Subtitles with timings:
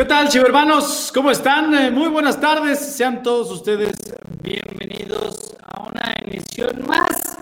[0.00, 1.12] ¿Qué tal, chivermanos?
[1.14, 1.74] ¿Cómo están?
[1.74, 2.78] Eh, muy buenas tardes.
[2.78, 3.92] Sean todos ustedes
[4.42, 7.36] bienvenidos a una emisión más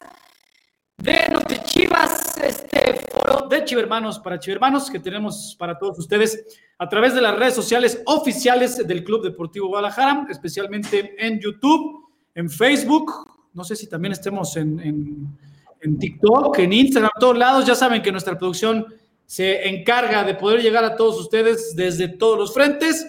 [0.97, 7.15] de Chivas, este foro de Chivermanos para Chivermanos que tenemos para todos ustedes a través
[7.15, 13.13] de las redes sociales oficiales del Club Deportivo Guadalajara, especialmente en YouTube, en Facebook.
[13.55, 15.39] No sé si también estemos en, en,
[15.81, 17.65] en TikTok, en Instagram, en todos lados.
[17.65, 18.85] Ya saben que nuestra producción
[19.29, 23.07] se encarga de poder llegar a todos ustedes desde todos los frentes.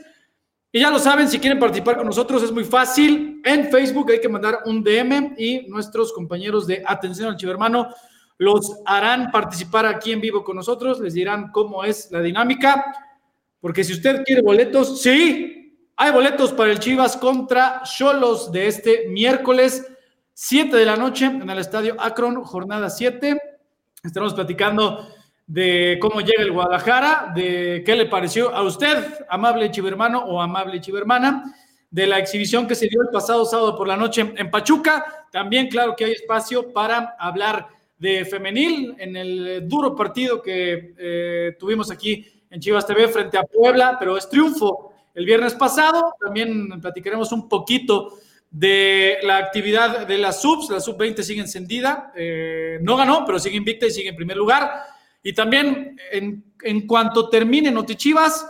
[0.69, 3.41] Y ya lo saben, si quieren participar con nosotros es muy fácil.
[3.45, 7.87] En Facebook hay que mandar un DM y nuestros compañeros de Atención al Chivermano
[8.37, 12.85] los harán participar aquí en vivo con nosotros, les dirán cómo es la dinámica.
[13.61, 19.07] Porque si usted quiere boletos, sí, hay boletos para el Chivas contra Cholos de este
[19.07, 19.87] miércoles
[20.33, 23.41] 7 de la noche en el Estadio Akron, jornada 7.
[24.03, 25.07] Estaremos platicando
[25.49, 30.79] de cómo llega el Guadalajara, de qué le pareció a usted, amable chivermano o amable
[30.79, 31.55] chivermana,
[31.89, 35.25] de la exhibición que se dio el pasado sábado por la noche en Pachuca.
[35.31, 41.55] También, claro que hay espacio para hablar de femenil en el duro partido que eh,
[41.57, 46.13] tuvimos aquí en Chivas TV frente a Puebla, pero es triunfo el viernes pasado.
[46.23, 48.19] También platicaremos un poquito
[48.51, 50.69] de la actividad de las subs.
[50.69, 52.13] La sub 20 sigue encendida.
[52.15, 54.98] Eh, no ganó, pero sigue invicta y sigue en primer lugar.
[55.23, 58.45] Y también, en, cuanto termine Notichivas,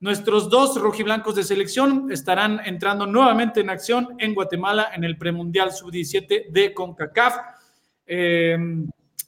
[0.00, 5.72] nuestros dos rojiblancos de selección estarán entrando nuevamente en acción en Guatemala en el premundial
[5.72, 7.36] sub-17 de CONCACAF.
[8.06, 8.58] Eh,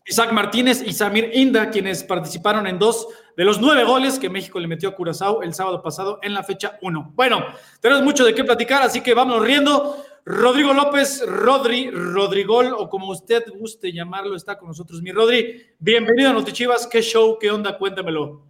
[0.09, 4.61] Isaac Martínez y Samir Inda, quienes participaron en dos de los nueve goles que México
[4.61, 7.13] le metió a Curazao el sábado pasado en la fecha 1.
[7.17, 7.45] Bueno,
[7.81, 10.05] tenemos mucho de qué platicar, así que vamos riendo.
[10.29, 15.01] Rodrigo López, Rodri, Rodrigol, o como usted guste llamarlo, está con nosotros.
[15.01, 16.89] Mi Rodri, bienvenido a Notichivas.
[16.89, 17.39] ¿Qué show?
[17.41, 17.79] ¿Qué onda?
[17.79, 18.49] Cuéntamelo.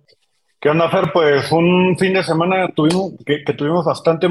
[0.59, 1.13] ¿Qué onda, Fer?
[1.13, 4.27] Pues un fin de semana tuvimos, que, tuvimos bastante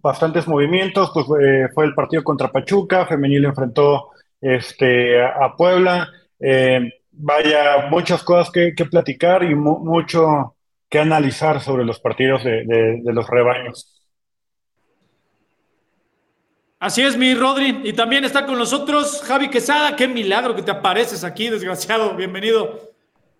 [0.00, 1.10] bastantes movimientos.
[1.12, 4.08] Pues eh, fue el partido contra Pachuca, Femenil enfrentó
[4.40, 6.08] este, a Puebla.
[6.40, 10.56] Eh, vaya, muchas cosas que, platicar y mucho
[10.88, 14.01] que analizar sobre los partidos de los rebaños.
[16.82, 17.80] Así es, mi Rodri.
[17.84, 19.94] Y también está con nosotros Javi Quesada.
[19.94, 22.16] Qué milagro que te apareces aquí, desgraciado.
[22.16, 22.90] Bienvenido.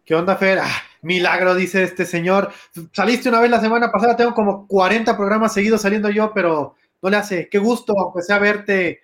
[0.04, 0.60] ¿Qué onda, Fer?
[0.60, 0.70] Ah,
[1.00, 2.52] milagro, dice este señor.
[2.92, 7.10] Saliste una vez la semana pasada, tengo como 40 programas seguidos saliendo yo, pero no
[7.10, 7.48] le hace.
[7.48, 9.00] Qué gusto, aunque sea verte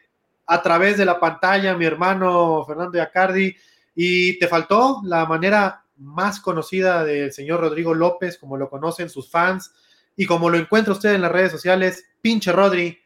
[0.47, 3.57] a través de la pantalla, mi hermano Fernando Yacardi.
[3.97, 9.33] Y te faltó la manera más conocida del señor Rodrigo López, como lo conocen sus
[9.33, 9.75] fans,
[10.15, 13.01] y como lo encuentra usted en las redes sociales, pinche Rodri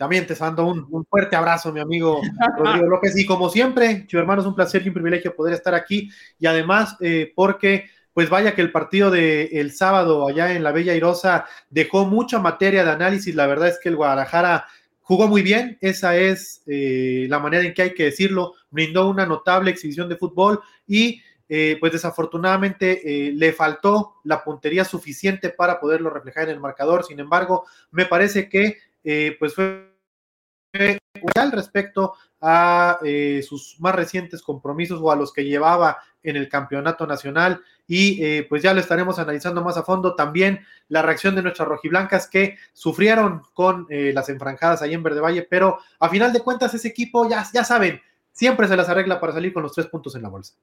[0.00, 2.22] también te mando un, fuerte abrazo, mi amigo
[2.56, 3.14] Rodrigo López.
[3.18, 6.08] Y como siempre, hermano, es un placer y un privilegio poder estar aquí.
[6.38, 7.84] Y además, eh, porque,
[8.14, 12.38] pues vaya que el partido del el sábado allá en la Bella Irosa dejó mucha
[12.38, 13.34] materia de análisis.
[13.34, 14.64] La verdad es que el Guadalajara
[15.02, 15.76] jugó muy bien.
[15.82, 18.54] Esa es eh, la manera en que hay que decirlo.
[18.70, 21.20] Brindó una notable exhibición de fútbol y.
[21.52, 27.04] Eh, pues desafortunadamente le faltó la puntería suficiente para poderlo reflejar en el marcador.
[27.04, 28.78] Sin embargo, me parece que
[29.36, 29.89] pues fue
[30.72, 36.48] al respecto a eh, sus más recientes compromisos o a los que llevaba en el
[36.48, 41.34] campeonato nacional y eh, pues ya lo estaremos analizando más a fondo también la reacción
[41.34, 46.08] de nuestras rojiblancas que sufrieron con eh, las enfranjadas ahí en Verde Valle, pero a
[46.08, 48.00] final de cuentas ese equipo ya, ya saben,
[48.32, 50.54] siempre se las arregla para salir con los tres puntos en la bolsa.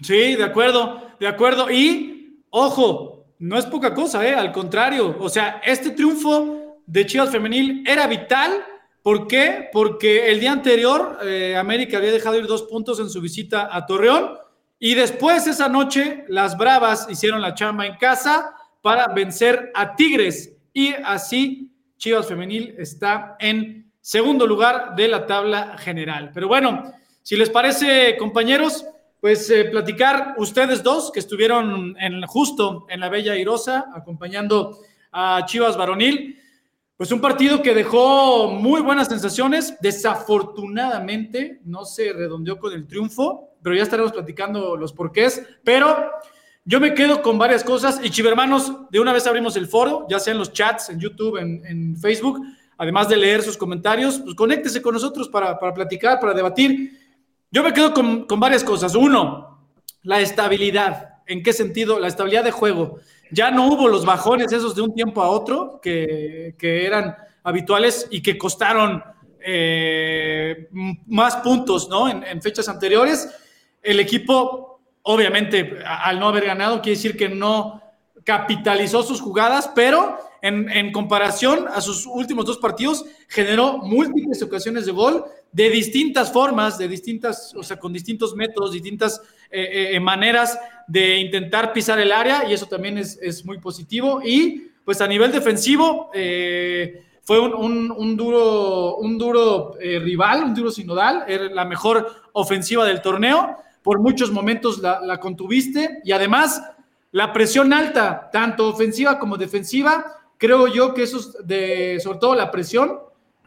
[0.00, 1.70] Sí, de acuerdo, de acuerdo.
[1.70, 4.34] Y ojo, no es poca cosa, ¿eh?
[4.34, 8.64] al contrario, o sea, este triunfo de Chivas Femenil era vital
[9.04, 9.68] ¿Por qué?
[9.70, 13.84] Porque el día anterior eh, América había dejado ir dos puntos en su visita a
[13.84, 14.38] Torreón
[14.78, 20.56] y después esa noche las Bravas hicieron la chamba en casa para vencer a Tigres
[20.72, 26.30] y así Chivas Femenil está en segundo lugar de la tabla general.
[26.32, 26.90] Pero bueno,
[27.20, 28.86] si les parece, compañeros,
[29.20, 34.78] pues eh, platicar ustedes dos que estuvieron en, justo en la Bella Irosa acompañando
[35.12, 36.40] a Chivas Varonil.
[36.96, 39.76] Pues un partido que dejó muy buenas sensaciones.
[39.80, 45.42] Desafortunadamente no se redondeó con el triunfo, pero ya estaremos platicando los porqués.
[45.64, 46.12] Pero
[46.64, 48.00] yo me quedo con varias cosas.
[48.00, 51.36] Y chivermanos, de una vez abrimos el foro, ya sea en los chats, en YouTube,
[51.36, 52.40] en, Facebook.
[52.78, 56.92] Además de leer sus comentarios, pues conéctese con nosotros para, platicar, para debatir.
[57.50, 58.94] Yo me quedo con, con varias cosas.
[58.94, 59.66] Uno,
[60.02, 61.14] la estabilidad.
[61.26, 61.98] ¿En qué sentido?
[61.98, 63.00] La estabilidad de juego.
[63.34, 68.22] Ya no hubo los bajones esos de un tiempo a otro que, eran habituales y
[68.22, 69.02] que costaron
[69.44, 70.68] eh,
[71.06, 72.08] más puntos ¿no?
[72.08, 73.28] En, fechas anteriores.
[73.82, 77.82] El equipo, obviamente, al no haber ganado, quiere decir que no
[78.24, 84.92] capitalizó sus jugadas, pero en, comparación a sus últimos dos partidos, generó múltiples ocasiones de
[84.92, 89.20] gol de distintas formas, de distintas, o sea, con distintos métodos, distintas
[89.56, 90.58] eh, eh, maneras
[90.88, 94.20] de intentar pisar el área, y eso también es, muy positivo.
[94.24, 101.24] Y pues a nivel defensivo, eh, fue un, duro, un duro rival, un duro sinodal,
[101.26, 103.56] era la mejor ofensiva del torneo.
[103.82, 106.62] Por muchos momentos la, contuviste y además
[107.12, 110.04] la presión alta, tanto ofensiva como defensiva,
[110.36, 112.98] creo yo que eso es de, sobre todo la presión,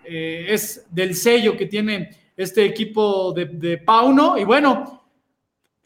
[0.04, 4.38] es del sello que tiene este equipo de, Pauno.
[4.38, 5.07] Y bueno,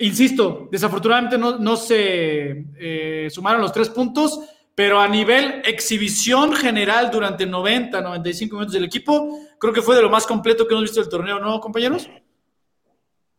[0.02, 4.40] insisto, desafortunadamente no, se eh, sumaron los tres puntos,
[4.76, 10.02] pero a nivel exhibición general durante 90, 95 minutos del equipo, creo que fue de
[10.02, 12.10] lo más completo que hemos visto del torneo, ¿no, compañeros?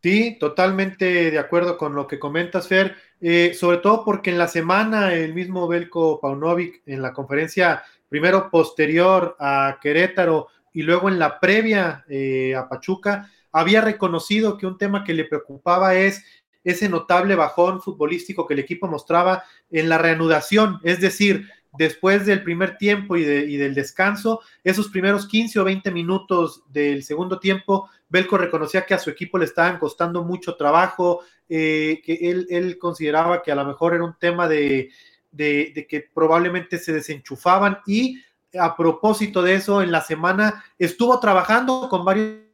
[0.03, 2.97] Sí, totalmente de acuerdo con lo que comentas, Fer.
[3.20, 8.50] Eh, sobre todo porque en la semana el mismo Belko Paunovic en la conferencia, primero
[8.50, 14.76] posterior a Querétaro y luego en la previa eh, a Pachuca, había reconocido que un
[14.76, 16.25] tema que le preocupaba es
[16.64, 22.43] ese notable bajón futbolístico que el equipo mostraba en la reanudación, es decir, después del
[22.43, 28.37] primer tiempo y, del descanso, esos primeros 15 o 20 minutos del segundo tiempo, Belco
[28.37, 33.53] reconocía que a su equipo le estaban costando mucho trabajo, eh, que él, consideraba que
[33.53, 34.91] a lo mejor era un tema de,
[35.37, 38.23] que probablemente se desenchufaban y
[38.59, 42.51] a propósito de eso, en la semana estuvo trabajando con varios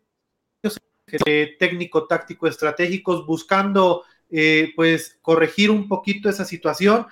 [1.26, 7.06] eh, técnico, táctico, estratégicos, buscando eh, pues corregir un poquito esa situación.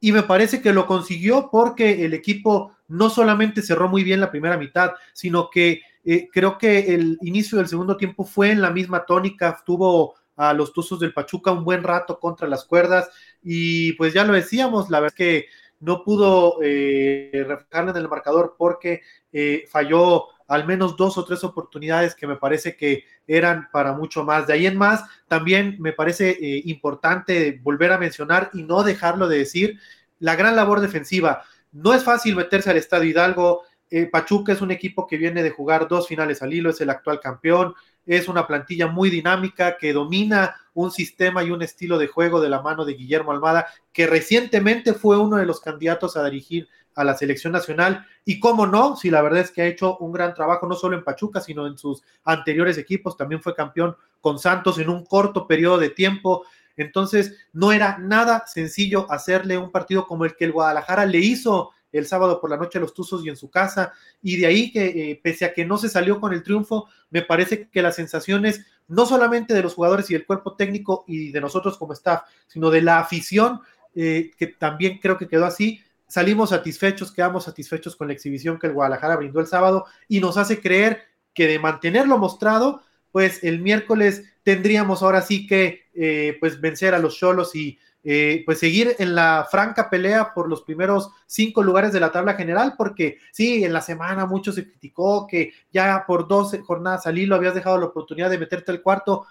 [0.00, 4.30] Y me parece que lo consiguió porque el equipo no solamente cerró muy bien la
[4.30, 8.70] primera mitad, sino que eh, creo que el inicio del segundo tiempo fue en la
[8.70, 13.10] misma tónica, tuvo a los Tuzos del Pachuca un buen rato contra las cuerdas
[13.42, 15.46] y pues ya lo decíamos, la verdad es que
[15.80, 19.02] no pudo eh, reflejarlo en el marcador porque
[19.32, 24.22] eh, falló al menos dos o tres oportunidades que me parece que eran para mucho
[24.22, 24.46] más.
[24.46, 29.28] De ahí en más, también me parece eh, importante volver a mencionar y no dejarlo
[29.28, 29.78] de decir
[30.18, 31.42] la gran labor defensiva.
[31.72, 33.62] No es fácil meterse al Estadio Hidalgo.
[33.88, 36.90] Eh, Pachuca es un equipo que viene de jugar dos finales al hilo, es el
[36.90, 42.08] actual campeón, es una plantilla muy dinámica que domina un sistema y un estilo de
[42.08, 46.24] juego de la mano de Guillermo Almada, que recientemente fue uno de los candidatos a
[46.24, 48.06] dirigir a la selección nacional.
[48.24, 50.96] Y cómo no, si la verdad es que ha hecho un gran trabajo, no solo
[50.96, 53.16] en Pachuca, sino en sus anteriores equipos.
[53.16, 56.44] También fue campeón con Santos en un corto periodo de tiempo.
[56.76, 61.70] Entonces, no era nada sencillo hacerle un partido como el que el Guadalajara le hizo
[61.92, 63.92] el sábado por la noche a los Tuzos y en su casa.
[64.22, 67.22] Y de ahí que, eh, pese a que no se salió con el triunfo, me
[67.22, 71.40] parece que las sensaciones, no solamente de los jugadores y del cuerpo técnico y de
[71.40, 73.60] nosotros como staff, sino de la afición,
[73.94, 78.66] eh, que también creo que quedó así, salimos satisfechos, quedamos satisfechos con la exhibición que
[78.66, 82.82] el Guadalajara brindó el sábado y nos hace creer que de mantenerlo mostrado,
[83.12, 88.42] pues el miércoles tendríamos ahora sí que eh, pues vencer a los Cholos y eh,
[88.44, 92.74] pues seguir en la franca pelea por los primeros cinco lugares de la tabla general,
[92.76, 97.36] porque sí, en la semana mucho se criticó que ya por dos jornadas al hilo
[97.36, 99.24] habías dejado la oportunidad de meterte al cuarto,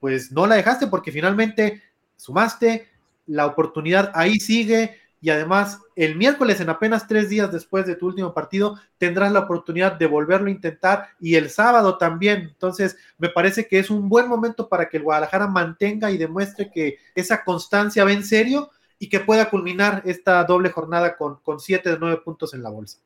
[0.00, 1.82] pues no la dejaste porque finalmente
[2.16, 2.88] sumaste,
[3.26, 8.08] la oportunidad ahí sigue, y además el miércoles, en apenas tres días después de tu
[8.08, 12.40] último partido, tendrás la oportunidad de volverlo a intentar y el sábado también.
[12.40, 16.72] Entonces, me parece que es un buen momento para que el Guadalajara mantenga y demuestre
[16.72, 21.60] que esa constancia va en serio y que pueda culminar esta doble jornada con, con
[21.60, 22.98] siete de nueve puntos en la bolsa.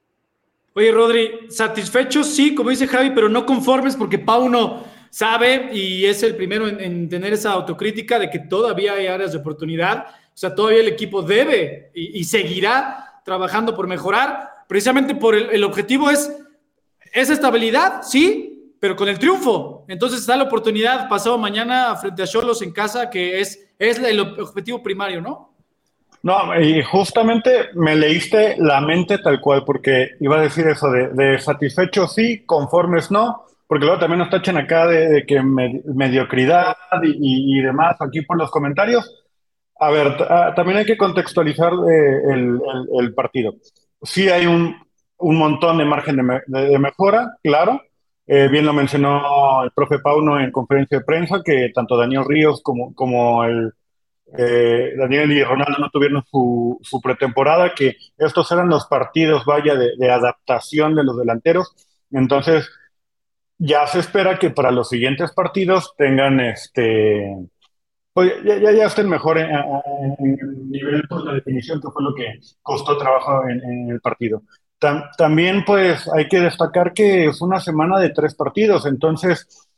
[0.72, 6.22] Oye, Rodri, satisfechos, sí, como dice Javi, pero no conformes porque Pauno sabe y es
[6.22, 10.54] el primero en tener esa autocrítica de que todavía hay áreas de oportunidad o sea,
[10.54, 16.30] todavía el equipo debe y, seguirá trabajando por mejorar, precisamente por el, objetivo es
[17.14, 19.86] esa estabilidad, sí, pero con el triunfo.
[19.88, 24.20] Entonces está la oportunidad pasado mañana frente a Cholos en casa, que es, es el
[24.20, 25.54] objetivo primario, ¿no?
[26.22, 31.08] No, y justamente me leíste la mente tal cual, porque iba a decir eso de,
[31.14, 37.58] de satisfechos sí, conformes no, porque luego también nos tachan acá de, que mediocridad y,
[37.58, 39.25] y, demás aquí por los comentarios.
[39.78, 42.22] A ver, ah, también hay que contextualizar eh,
[42.98, 43.54] el, partido.
[44.02, 44.76] Sí hay un,
[45.18, 47.82] montón de margen de, mejora, claro.
[48.26, 52.60] Eh, bien lo mencionó el profe Pauno en conferencia de prensa, que tanto Daniel Ríos
[52.62, 53.72] como, como el,
[54.36, 59.74] eh, Daniel y Ronaldo no tuvieron su, su, pretemporada, que estos eran los partidos, vaya,
[59.76, 61.74] de, adaptación de los delanteros.
[62.10, 62.68] Entonces,
[63.58, 67.36] ya se espera que para los siguientes partidos tengan este
[68.16, 72.14] pues ya, ya, ya estén mejor en, el nivel de la definición, que fue lo
[72.14, 74.40] que costó trabajo en, el partido.
[75.18, 79.68] también pues hay que destacar que es una semana de tres partidos, entonces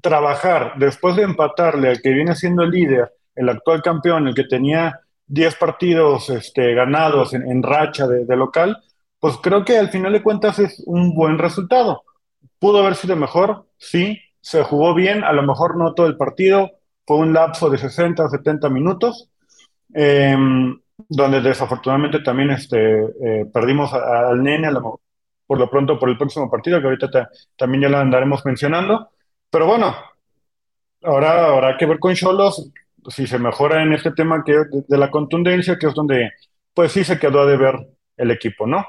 [0.00, 4.44] trabajar después de empatarle al que viene siendo el líder, el actual campeón, el que
[4.44, 8.78] tenía 10 partidos este, ganados en, racha de, de, local,
[9.18, 12.04] pues creo que al final de cuentas es un buen resultado.
[12.60, 13.66] ¿Pudo haber sido mejor?
[13.76, 14.20] Sí.
[14.40, 15.24] ¿Se jugó bien?
[15.24, 16.77] A lo mejor no todo el partido.
[17.08, 19.30] Fue un lapso de 60 o 70 minutos,
[19.94, 24.68] em, donde desafortunadamente también este, eh, perdimos al nene,
[25.46, 29.08] por lo pronto por el próximo partido, que ahorita también ya lo andaremos mencionando.
[29.48, 29.96] Pero bueno,
[31.02, 32.70] ahora habrá que ver con Cholos
[33.08, 36.30] si se mejora en este tema que de, la contundencia, que es donde
[36.74, 37.88] pues sí se quedó a deber
[38.18, 38.84] el equipo, ¿no?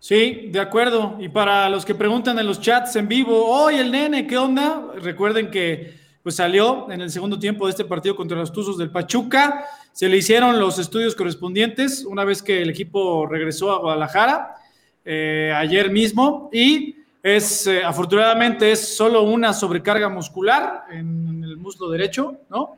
[0.00, 1.16] Sí, de acuerdo.
[1.20, 4.86] Y para los que preguntan en los chats en vivo, oye, el nene, ¿qué onda?
[4.96, 8.90] Recuerden que pues salió en el segundo tiempo de este partido contra los Tuzos del
[8.90, 9.66] Pachuca.
[9.92, 14.56] Se le hicieron los estudios correspondientes una vez que el equipo regresó a Guadalajara
[15.04, 21.90] eh, ayer mismo y es eh, afortunadamente es solo una sobrecarga muscular en, el muslo
[21.90, 22.76] derecho, ¿no?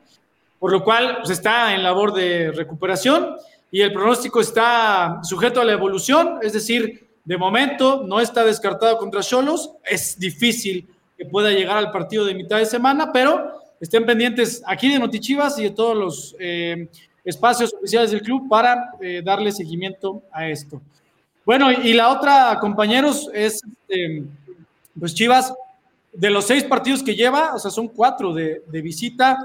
[0.59, 3.35] Por lo cual pues, está en labor de recuperación
[3.71, 8.97] y el pronóstico está sujeto a la evolución, es decir, de momento no está descartado
[8.97, 9.71] contra Cholos.
[9.85, 10.87] Es difícil
[11.17, 15.57] que pueda llegar al partido de mitad de semana, pero estén pendientes aquí de Notichivas
[15.59, 16.87] y de todos los eh,
[17.23, 20.81] espacios oficiales del club para eh, darle seguimiento a esto.
[21.45, 24.23] Bueno, y la otra, compañeros, es este,
[24.97, 25.53] pues Chivas,
[26.13, 29.37] de los seis partidos que lleva, o sea, son cuatro de, visita.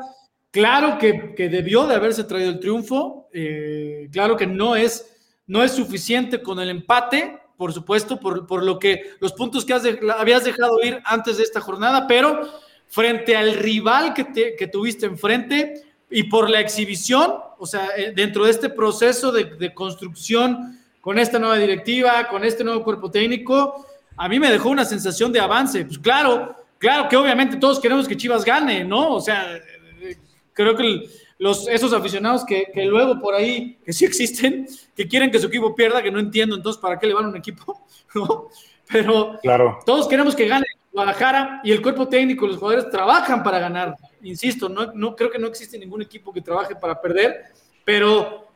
[0.50, 5.10] Claro que, que, debió de haberse traído el triunfo, eh, claro que no es,
[5.46, 9.74] no es suficiente con el empate, por supuesto, por, por lo que los puntos que
[9.74, 12.40] habías dejado ir antes de esta jornada, pero
[12.86, 18.12] frente al rival que, te, que tuviste enfrente y por la exhibición, o sea, eh,
[18.14, 23.10] dentro de este proceso de, de, construcción con esta nueva directiva, con este nuevo cuerpo
[23.10, 23.84] técnico,
[24.16, 25.84] a mí me dejó una sensación de avance.
[25.84, 29.16] Pues claro, claro que obviamente todos queremos que Chivas gane, ¿no?
[29.16, 30.16] O sea, eh,
[30.52, 35.38] creo que los, esos aficionados que, luego por ahí, que sí existen, que quieren que
[35.38, 38.48] su equipo pierda, que no entiendo entonces para qué le van a un equipo, ¿no?
[38.90, 39.78] Pero claro.
[39.84, 43.94] todos queremos que gane Guadalajara y el cuerpo técnico, los jugadores trabajan para ganar.
[44.22, 47.44] Insisto, no, no creo que no existe ningún equipo que trabaje para perder,
[47.84, 48.48] pero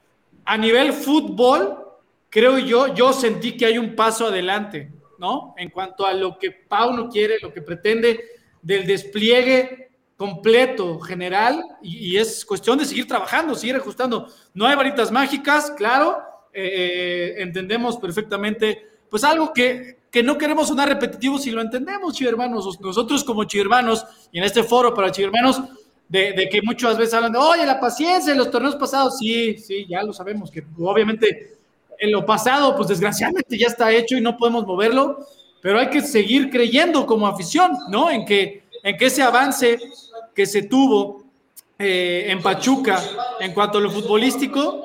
[0.44, 1.78] a nivel fútbol,
[2.28, 5.54] creo yo, yo sentí que hay un paso adelante, ¿no?
[5.56, 8.24] En cuanto a lo que Pauno quiere, lo que pretende
[8.60, 9.91] del despliegue
[10.22, 14.28] completo, general, y, es cuestión de seguir trabajando, seguir ajustando.
[14.54, 20.68] No hay varitas mágicas, claro, eh, eh, entendemos perfectamente, pues algo que, que no queremos
[20.68, 22.78] sonar repetitivo si lo entendemos, chivermanos.
[22.80, 25.60] Nosotros como chivermanos, y en este foro para chivermanos,
[26.08, 29.58] de, de, que muchas veces hablan de, oye, la paciencia en los torneos pasados, sí,
[29.58, 31.56] sí, ya lo sabemos, que obviamente
[31.98, 35.26] en lo pasado, pues desgraciadamente ya está hecho y no podemos moverlo,
[35.60, 38.08] pero hay que seguir creyendo como afición, ¿no?
[38.08, 39.78] En que, en que ese avance
[40.34, 41.24] que se tuvo
[41.78, 43.00] eh, en Pachuca
[43.40, 44.82] en cuanto a lo futbolístico,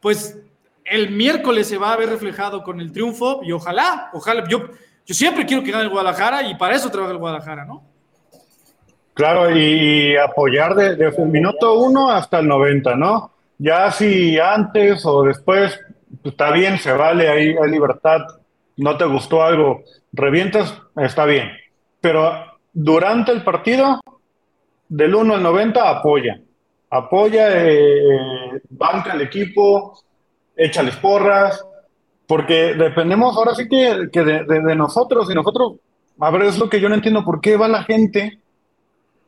[0.00, 0.38] pues
[0.84, 4.68] el miércoles se va a ver reflejado con el triunfo y ojalá, ojalá, yo,
[5.06, 7.84] yo siempre quiero que gane el Guadalajara y para eso trabaja el Guadalajara, ¿no?
[9.14, 13.30] Claro, y apoyar desde el minuto uno hasta el 90, ¿no?
[13.58, 15.78] Ya si antes o después,
[16.22, 18.20] pues, está bien, se vale, hay, hay libertad,
[18.76, 21.50] no te gustó algo, revientas, está bien.
[22.00, 22.32] Pero
[22.72, 24.00] durante el partido,
[24.90, 26.40] del 1 al 90 apoya.
[26.90, 29.98] Apoya, eh, banca el equipo,
[30.56, 31.64] échales porras,
[32.26, 35.74] porque dependemos ahora sí que, de, nosotros y nosotros,
[36.18, 38.40] a ver, es lo que yo no entiendo, ¿por qué va la gente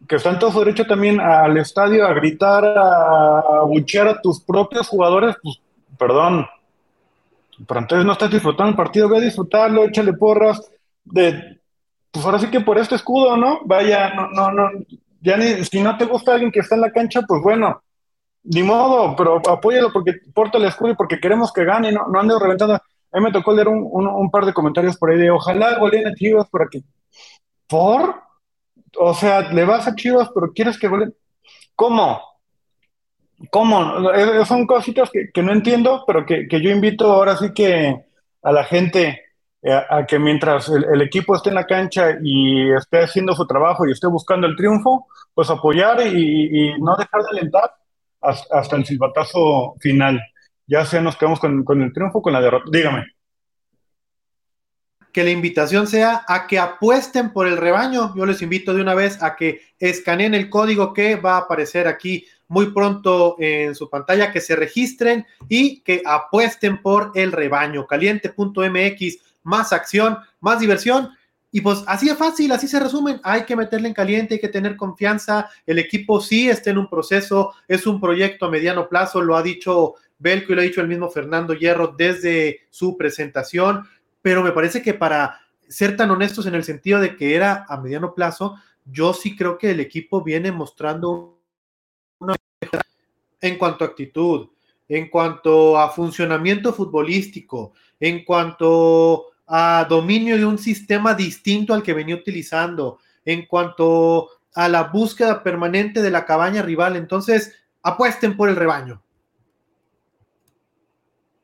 [0.09, 4.21] que está en todo su derecho también al estadio a gritar, a, a buchear a
[4.21, 5.37] tus propios jugadores?
[5.40, 5.61] Pues,
[5.97, 6.45] perdón,
[7.69, 10.69] pero entonces no estás disfrutando el partido, ve a disfrutarlo, échale porras,
[11.04, 11.61] de,
[12.11, 13.61] pues ahora sí que por este escudo, ¿no?
[13.64, 14.71] Vaya, no, no, no,
[15.22, 17.82] ya ni, si no te gusta alguien que está en la cancha, pues bueno,
[18.44, 22.20] ni modo, pero apóyalo porque porta el escudo y porque queremos que gane, no, no
[22.20, 22.74] ande reventando.
[22.74, 26.14] A mí me tocó leer un, par de comentarios por ahí de ojalá goleen a
[26.14, 26.82] Chivas para que.
[27.68, 28.22] ¿Por?
[28.98, 31.14] O sea, le vas a Chivas, pero quieres que goleen.
[31.76, 32.20] ¿Cómo?
[33.50, 34.02] ¿Cómo?
[34.44, 38.04] son cositas que, no entiendo, pero que yo invito ahora sí que
[38.42, 39.20] a la gente
[39.62, 43.87] eh, a, que mientras el, equipo esté en la cancha y esté haciendo su trabajo
[43.87, 47.73] y esté buscando el triunfo, pues apoyar y, no dejar de alentar
[48.21, 50.21] hasta, el silbatazo final.
[50.66, 52.64] Ya sea nos quedamos con, el triunfo o con la derrota.
[52.73, 53.07] Dígame.
[55.12, 58.14] que la invitación sea a que apuesten por el rebaño.
[58.16, 61.87] Yo les invito de una vez a que escaneen el código que va a aparecer
[61.87, 67.87] aquí muy pronto en su pantalla, que se registren y que apuesten por el rebaño.
[67.87, 71.11] Caliente.mx, más acción, más diversión.
[71.50, 73.20] Y pues así es fácil, así se resumen.
[73.25, 75.50] Hay que meterle en caliente, hay que tener confianza.
[75.66, 79.42] El equipo sí está en un proceso, es un proyecto a mediano plazo, lo ha
[79.42, 83.87] dicho Belco y lo ha dicho el mismo Fernando Hierro desde su presentación
[84.22, 87.76] pero me parece que para ser tan honestos en el sentido de que era a
[87.76, 91.40] mediano plazo, yo sí creo que el equipo viene mostrando
[92.20, 92.37] una
[93.40, 94.49] en cuanto a actitud,
[94.88, 101.92] en cuanto a funcionamiento futbolístico, en cuanto a dominio de un sistema distinto al que
[101.92, 106.97] venía utilizando, en cuanto a la búsqueda permanente de la cabaña rival.
[106.97, 109.02] Entonces, apuesten por el rebaño.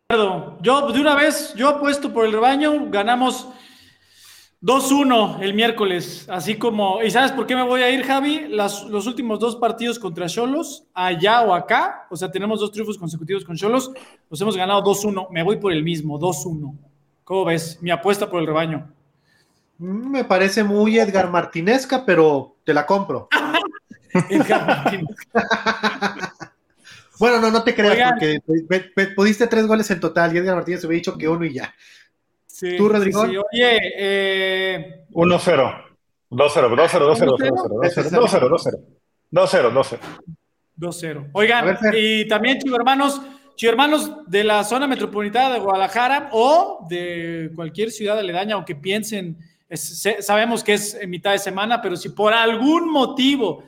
[0.08, 3.46] Yo de una vez, yo apuesto por el rebaño, ganamos
[4.62, 8.48] 2-1 el miércoles, así como, ¿y sabes por qué me voy a ir, Javi?
[8.48, 13.44] los últimos dos partidos contra Cholos, allá o acá, o sea, tenemos dos triunfos consecutivos
[13.44, 13.90] con Cholos,
[14.30, 16.87] los hemos ganado 2-1, me voy por el mismo, 2-1.
[17.28, 17.76] ¿Cómo ves?
[17.82, 18.90] Mi apuesta por el rebaño.
[19.76, 23.28] Me parece muy Edgar Martinesca, pero te la compro.
[24.30, 25.42] Edgar Martinesca.
[27.20, 28.38] Bueno, no, no te creas, porque
[29.16, 31.74] pudiste tres goles en total y Edgar Martínez se había dicho que uno y ya.
[32.46, 33.26] Sí, ¿Tú, Rodrigo?
[33.26, 35.04] Sí, Oye, eh...
[35.10, 35.84] 1-0.
[36.30, 38.48] 2-0, 2-0, 2-0, 2-0,
[39.32, 39.98] 2-0, 2-0,
[40.78, 41.30] 2-0.
[41.32, 43.20] Oigan, y también, chivo hermanos,
[43.66, 49.36] hermanos de la zona metropolitana de Guadalajara o de cualquier ciudad aledaña, aunque piensen,
[50.20, 53.64] sabemos que es en mitad de semana, pero si por algún motivo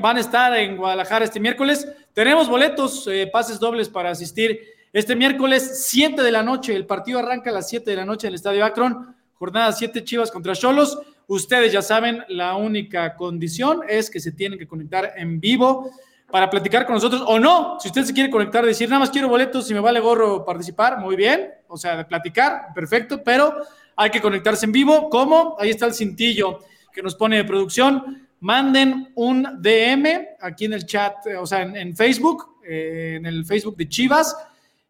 [0.00, 1.88] van a estar en Guadalajara este miércoles.
[2.12, 4.60] Tenemos boletos, eh, pases dobles para asistir
[4.92, 6.74] este miércoles, 7 de la noche.
[6.74, 9.14] El partido arranca a las 7 de la noche en el Estadio Akron.
[9.34, 10.98] Jornada 7 Chivas contra Cholos.
[11.26, 15.90] Ustedes ya saben, la única condición es que se tienen que conectar en vivo
[16.32, 17.78] para platicar con nosotros o no.
[17.78, 20.98] Si usted se quiere conectar, decir nada más quiero boletos, si me vale gorro participar,
[20.98, 21.50] muy bien.
[21.68, 23.54] O sea, de platicar, perfecto, pero
[23.94, 25.08] hay que conectarse en vivo.
[25.08, 25.56] ¿Cómo?
[25.60, 26.58] Ahí está el cintillo
[26.92, 30.06] que nos pone de producción manden un DM
[30.40, 34.36] aquí en el chat, o sea, en, Facebook, eh, en el Facebook de Chivas,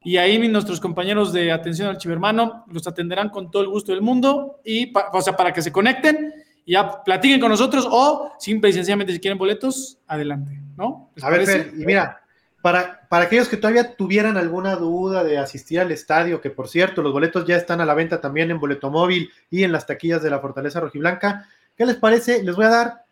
[0.02, 4.00] y ahí nuestros compañeros de atención al chivermano los atenderán con todo el gusto del
[4.00, 6.32] mundo, y o sea, para que se conecten
[6.64, 11.10] y ya platiquen con nosotros, o simple y sencillamente si quieren boletos, adelante, ¿no?
[11.22, 12.20] A ver, y mira,
[12.60, 17.02] para, para aquellos que todavía tuvieran alguna duda de asistir al estadio, que por cierto,
[17.02, 20.22] los boletos ya están a la venta también en Boleto Móvil y en las taquillas
[20.22, 22.42] de la Fortaleza Rojiblanca, ¿qué les parece?
[22.42, 23.02] Les voy a dar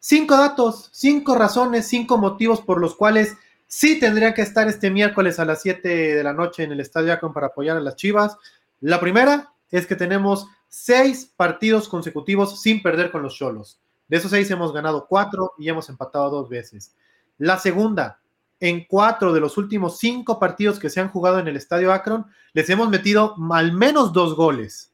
[0.00, 3.36] Cinco datos, cinco razones, cinco motivos por los cuales
[3.66, 7.12] sí tendrían que estar este miércoles a las 7 de la noche en el Estadio
[7.12, 8.36] Akron para apoyar a las Chivas.
[8.80, 13.80] La primera es que tenemos seis partidos consecutivos sin perder con los Cholos.
[14.06, 16.94] De esos seis hemos ganado cuatro y hemos empatado dos veces.
[17.38, 18.20] La segunda,
[18.60, 22.26] en cuatro de los últimos cinco partidos que se han jugado en el Estadio Akron,
[22.52, 24.92] les hemos metido al menos dos goles.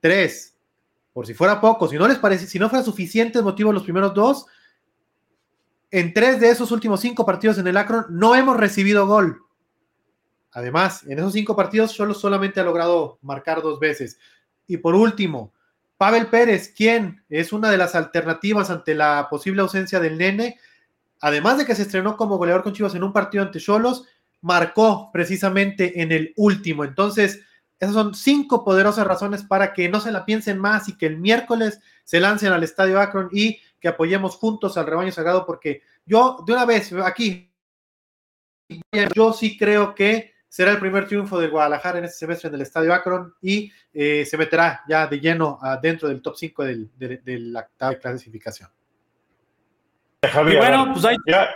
[0.00, 0.56] Tres,
[1.12, 4.12] por si fuera poco, si no les parece, si no fuera suficiente motivo los primeros
[4.12, 4.46] dos,
[5.90, 9.40] en tres de esos últimos cinco partidos en el Akron no hemos recibido gol.
[10.50, 14.18] Además, en esos cinco partidos solo solamente ha logrado marcar dos veces.
[14.66, 15.52] Y por último,
[15.96, 20.58] Pavel Pérez, quien es una de las alternativas ante la posible ausencia del nene,
[21.24, 24.04] además de que se estrenó como goleador con Chivas en un partido ante Cholos,
[24.42, 26.84] marcó precisamente en el último.
[26.84, 27.40] Entonces,
[27.80, 31.16] esas son cinco poderosas razones para que no se la piensen más y que el
[31.16, 36.44] miércoles se lancen al Estadio Akron y que apoyemos juntos al rebaño sagrado, porque yo,
[36.46, 37.50] de una vez, aquí,
[39.14, 42.60] yo sí creo que será el primer triunfo del Guadalajara en este semestre en el
[42.60, 47.66] Estadio Akron y eh, se meterá ya de lleno dentro del top 5 de, la
[47.98, 48.68] clasificación.
[50.28, 51.16] Javier, bueno, pues ahí...
[51.26, 51.48] Ya,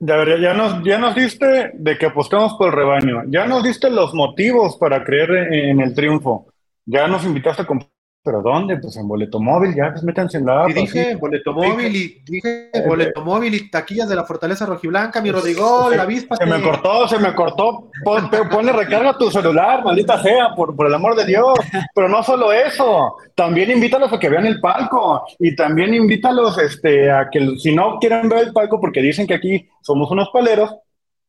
[0.00, 4.12] ya, nos, ya nos diste de que apostamos por el rebaño, ya nos diste los
[4.14, 6.48] motivos para creer en el triunfo,
[6.84, 7.91] ya nos invitaste a comprar
[8.24, 8.76] ¿Pero dónde?
[8.76, 10.70] Pues en boleto móvil, ya pues métanse en la app.
[10.70, 15.20] Y dije boleto móvil y dije eh, boleto móvil y taquillas de la Fortaleza Rojiblanca,
[15.20, 16.36] mi Rodrigo, la avispa.
[16.36, 17.90] Se me cortó, se me cortó.
[18.04, 21.58] ponle recarga tu celular, maldita sea, por, por el amor de Dios.
[21.92, 27.10] Pero no solo eso, también invítalos a que vean el palco y también invítalos este,
[27.10, 30.72] a que si no quieren ver el palco porque dicen que aquí somos unos paleros,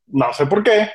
[0.08, 0.90] no sé por qué,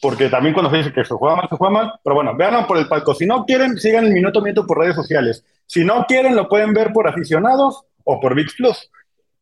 [0.00, 2.66] porque también cuando se dice que se juega mal, se juega mal, pero bueno, véanlo
[2.66, 3.14] por el palco.
[3.14, 5.44] Si no quieren, sigan el Minuto Minuto por redes sociales.
[5.66, 8.90] Si no quieren, lo pueden ver por aficionados o por VIX Plus.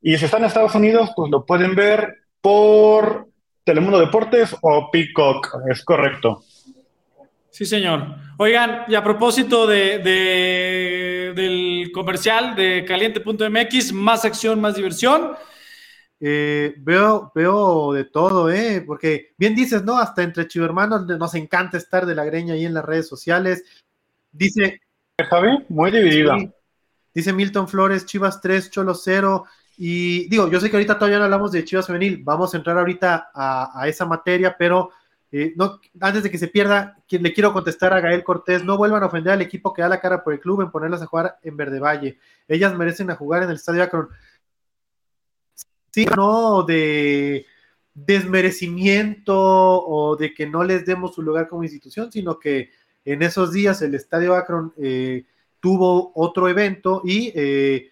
[0.03, 3.29] Y si están en Estados Unidos, pues lo pueden ver por
[3.65, 6.43] Telemundo Deportes o Peacock, es correcto.
[7.51, 8.15] Sí, señor.
[8.39, 9.99] Oigan, y a propósito de,
[11.35, 15.33] del comercial de caliente.mx, más acción, más diversión.
[16.21, 18.83] Eh, veo, veo de todo, ¿eh?
[18.87, 19.99] Porque bien dices, ¿no?
[19.99, 23.65] Hasta entre chivermanos nos encanta estar de la greña ahí en las redes sociales.
[24.33, 24.81] Dice.
[25.31, 26.37] Javi, muy dividida.
[27.15, 29.45] dice Milton Flores, Chivas 3, Cholo 0.
[29.77, 32.77] Y digo, yo sé que ahorita todavía no hablamos de Chivas Femenil, vamos a entrar
[32.79, 34.91] ahorita a, a esa materia, pero
[35.31, 39.03] eh, no, antes de que se pierda, le quiero contestar a Gael Cortés, no vuelvan
[39.03, 41.39] a ofender al equipo que da la cara por el club en ponerlas a jugar
[41.43, 42.19] en Verde Valle.
[42.47, 44.09] Ellas merecen a jugar en el Estadio Akron.
[45.91, 47.47] Sí, no de
[47.95, 52.71] desmerecimiento o de que no les demos su lugar como institución, sino que
[53.05, 55.25] en esos días el Estadio Akron eh,
[55.61, 57.91] tuvo otro evento y eh,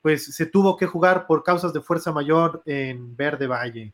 [0.00, 3.92] pues se tuvo que jugar por causas de fuerza mayor en Verde Valle.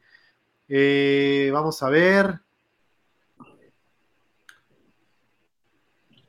[1.53, 2.41] vamos a ver.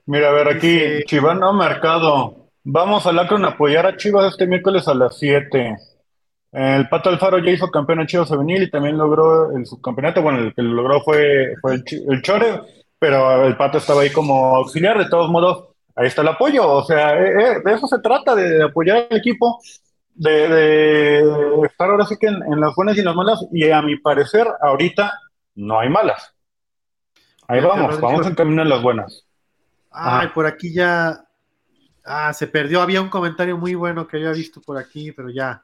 [0.05, 2.49] Mira, a ver, aquí, Chivano Mercado.
[2.63, 5.77] Vamos al Akron a apoyar a Chivas este miércoles a las 7.
[6.51, 10.21] El Pato Alfaro ya hizo campeón a Chivas Juvenil y también logró el subcampeonato.
[10.21, 12.61] Bueno, el que lo logró fue, el, Chore,
[12.97, 14.97] pero el Pato estaba ahí como auxiliar.
[14.97, 16.67] De todos modos, ahí está el apoyo.
[16.67, 19.59] O sea, eh, eh, de eso se trata, de, apoyar al equipo,
[20.15, 21.19] de,
[21.65, 23.45] estar ahora sí que en, las buenas y en las malas.
[23.51, 25.19] Y a mi parecer, ahorita
[25.55, 26.33] no hay malas.
[27.47, 29.25] Ahí vamos, vamos en camino en las buenas.
[29.91, 31.25] Ay, por aquí ya.
[32.03, 32.81] Ah, se perdió.
[32.81, 35.63] Había un comentario muy bueno que había visto por aquí, pero ya.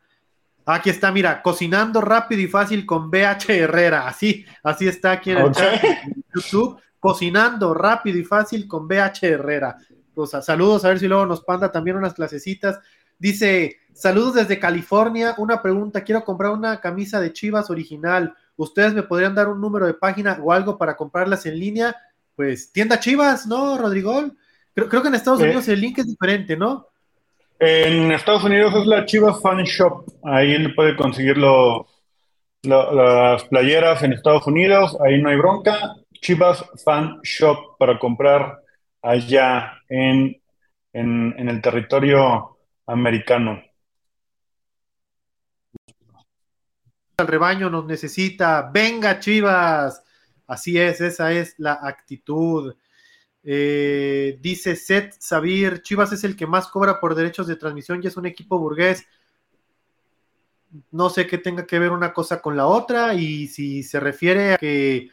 [0.66, 4.08] Aquí está, mira, cocinando rápido y fácil con BH Herrera.
[4.08, 5.98] Así, así está aquí en el chat de
[6.34, 6.80] YouTube.
[7.00, 9.78] Cocinando rápido y fácil con BH Herrera.
[10.14, 12.80] Pues, saludos, a ver si luego nos manda también unas clasecitas.
[13.20, 15.36] Dice, saludos desde California.
[15.38, 18.34] Una pregunta, quiero comprar una camisa de Chivas original.
[18.56, 21.96] ¿Ustedes me podrían dar un número de página o algo para comprarlas en línea?
[22.36, 24.32] pues tienda Chivas, ¿no, Rodrigo?
[24.74, 26.88] Creo, creo que en Estados Unidos el link es diferente, ¿no?
[27.60, 30.06] En Estados Unidos es la Chivas Fan Shop.
[30.24, 34.98] Ahí puede conseguir las playeras en Estados Unidos.
[35.06, 35.96] Ahí no hay bronca.
[36.22, 38.60] Chivas Fan Shop para comprar
[39.02, 40.42] allá en,
[40.92, 43.62] en el territorio americano.
[47.18, 48.70] El rebaño nos necesita.
[48.74, 50.04] Venga, Chivas.
[50.48, 52.76] Así es, esa es la actitud.
[53.48, 58.08] Eh, dice Seth Sabir, Chivas es el que más cobra por derechos de transmisión y
[58.08, 59.06] es un equipo burgués.
[60.92, 64.54] No sé qué tenga que ver una cosa con la otra y si se refiere
[64.54, 65.10] a que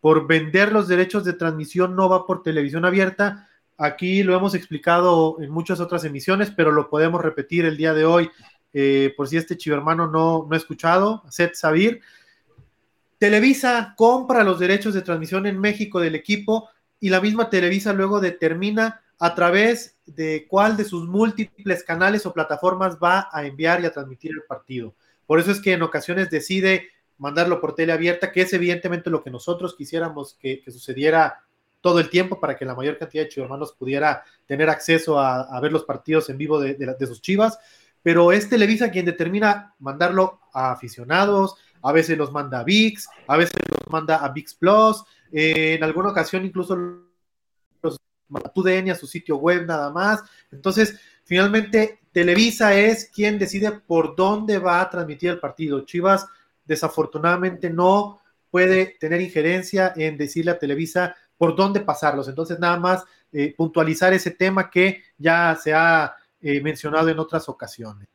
[0.00, 5.36] por vender los derechos de transmisión no va por televisión abierta, aquí lo hemos explicado
[5.40, 8.30] en muchas otras emisiones, pero lo podemos repetir el día de hoy
[8.72, 12.00] eh, por si este chivermano no, no ha escuchado, Seth Sabir.
[13.18, 16.68] Televisa compra los derechos de transmisión en México del equipo
[17.00, 22.32] y la misma Televisa luego determina a través de cuál de sus múltiples canales o
[22.32, 24.94] plataformas va a enviar y a transmitir el partido.
[25.26, 29.22] Por eso es que en ocasiones decide mandarlo por tele abierta, que es evidentemente lo
[29.22, 31.42] que nosotros quisiéramos que, sucediera
[31.80, 35.72] todo el tiempo para que la mayor cantidad de chivermanos pudiera tener acceso a, ver
[35.72, 37.58] los partidos en vivo de, de sus chivas.
[38.02, 41.56] Pero es Televisa quien determina mandarlo a aficionados,
[41.88, 46.10] a veces los manda a VIX, a veces los manda a VIX Plus, en alguna
[46.10, 46.76] ocasión incluso
[47.82, 50.22] los manda a a su sitio web nada más.
[50.50, 55.84] Entonces, finalmente, Televisa es quien decide por dónde va a transmitir el partido.
[55.84, 56.26] Chivas,
[56.64, 58.20] desafortunadamente, no
[58.50, 62.28] puede tener injerencia en decirle a Televisa por dónde pasarlos.
[62.28, 67.48] Entonces, nada más eh, puntualizar ese tema que ya se ha eh, mencionado en otras
[67.48, 68.08] ocasiones.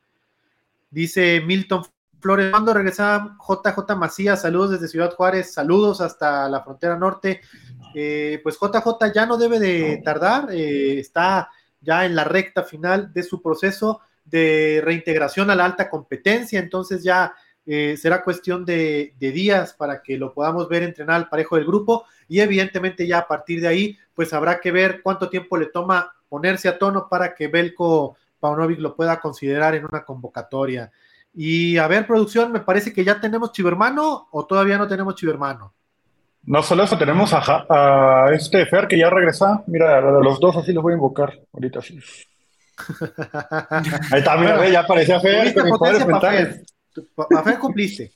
[0.90, 1.84] Dice Milton
[2.22, 7.40] Flores, cuando regresa JJ Macías, saludos desde Ciudad Juárez, saludos hasta la frontera norte.
[7.94, 13.12] Eh, pues JJ ya no debe de tardar, eh, está ya en la recta final
[13.12, 17.34] de su proceso de reintegración a la alta competencia, entonces ya
[17.66, 22.04] eh, será cuestión de, días para que lo podamos ver entrenar al parejo del grupo
[22.28, 26.14] y evidentemente ya a partir de ahí pues habrá que ver cuánto tiempo le toma
[26.28, 30.90] ponerse a tono para que Belko Paunovic lo pueda considerar en una convocatoria.
[31.34, 35.74] Y a ver, producción, me parece que ya tenemos Chivermano o todavía no tenemos Chivermano.
[36.44, 39.62] No solo eso, tenemos a, este Fer que ya regresa.
[39.66, 42.00] Mira, a los dos así los voy a invocar ahorita sí.
[44.10, 45.54] Ahí está, mira, ya aparecía Fer.
[45.54, 45.78] Con
[46.20, 46.64] Fer.
[47.36, 48.12] A Fer cumpliste.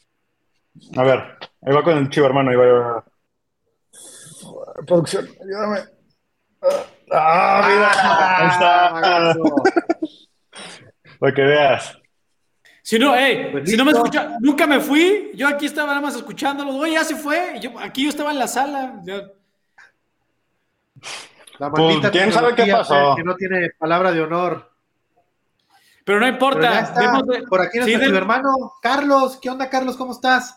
[0.97, 1.21] A ver,
[1.63, 3.05] ahí va con el Chivermano, ahí va.
[4.87, 5.81] Producción, ayúdame.
[7.13, 9.37] Ah, mira, ah, ahí está.
[11.19, 11.97] Para que veas.
[12.87, 13.15] Si no,
[13.51, 15.33] pues si no me escucha, nunca me fui.
[15.35, 16.71] Yo aquí estaba nada más escuchándolo.
[16.77, 17.59] Oye, ya se fue.
[17.61, 19.03] Yo, aquí yo estaba en la sala.
[21.59, 23.17] La Pues, maldita ¿quién sabe qué pasó?
[23.17, 24.71] Que no tiene palabra de honor.
[26.05, 26.61] Pero no Pero importa.
[26.73, 27.01] ya está.
[27.01, 28.75] vemos de- Por aquí sí, nuestro de- chivo hermano.
[28.81, 29.97] Carlos, ¿qué onda, Carlos?
[29.97, 30.57] ¿Cómo estás?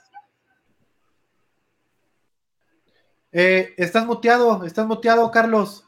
[3.32, 5.84] Eh, estás muteado, estás muteado, Carlos.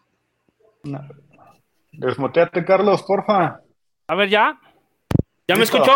[1.91, 3.61] Desmuteate, Carlos, porfa.
[4.07, 4.59] A ver, ¿ya?
[5.47, 5.95] ¿Ya me escuchó?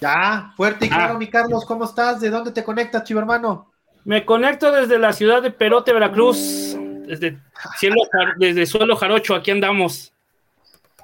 [0.00, 1.18] Ya, fuerte y claro, Ah.
[1.18, 2.20] mi Carlos, ¿cómo estás?
[2.20, 3.72] ¿De dónde te conectas, chivo hermano?
[4.04, 6.76] Me conecto desde la ciudad de Perote, Veracruz.
[7.06, 7.38] Desde,
[7.78, 7.96] cielo,
[8.36, 10.12] desde suelo jarocho, aquí andamos.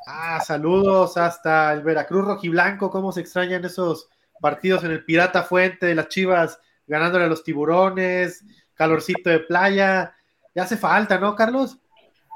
[0.06, 2.90] Ah, saludos hasta el Veracruz rojiblanco.
[2.90, 4.08] ¿Cómo se extrañan esos
[4.40, 8.44] partidos en el Pirata Fuente de las Chivas ganándole a los tiburones?
[8.74, 10.12] Calorcito de playa.
[10.54, 11.78] Ya hace falta, ¿no, Carlos?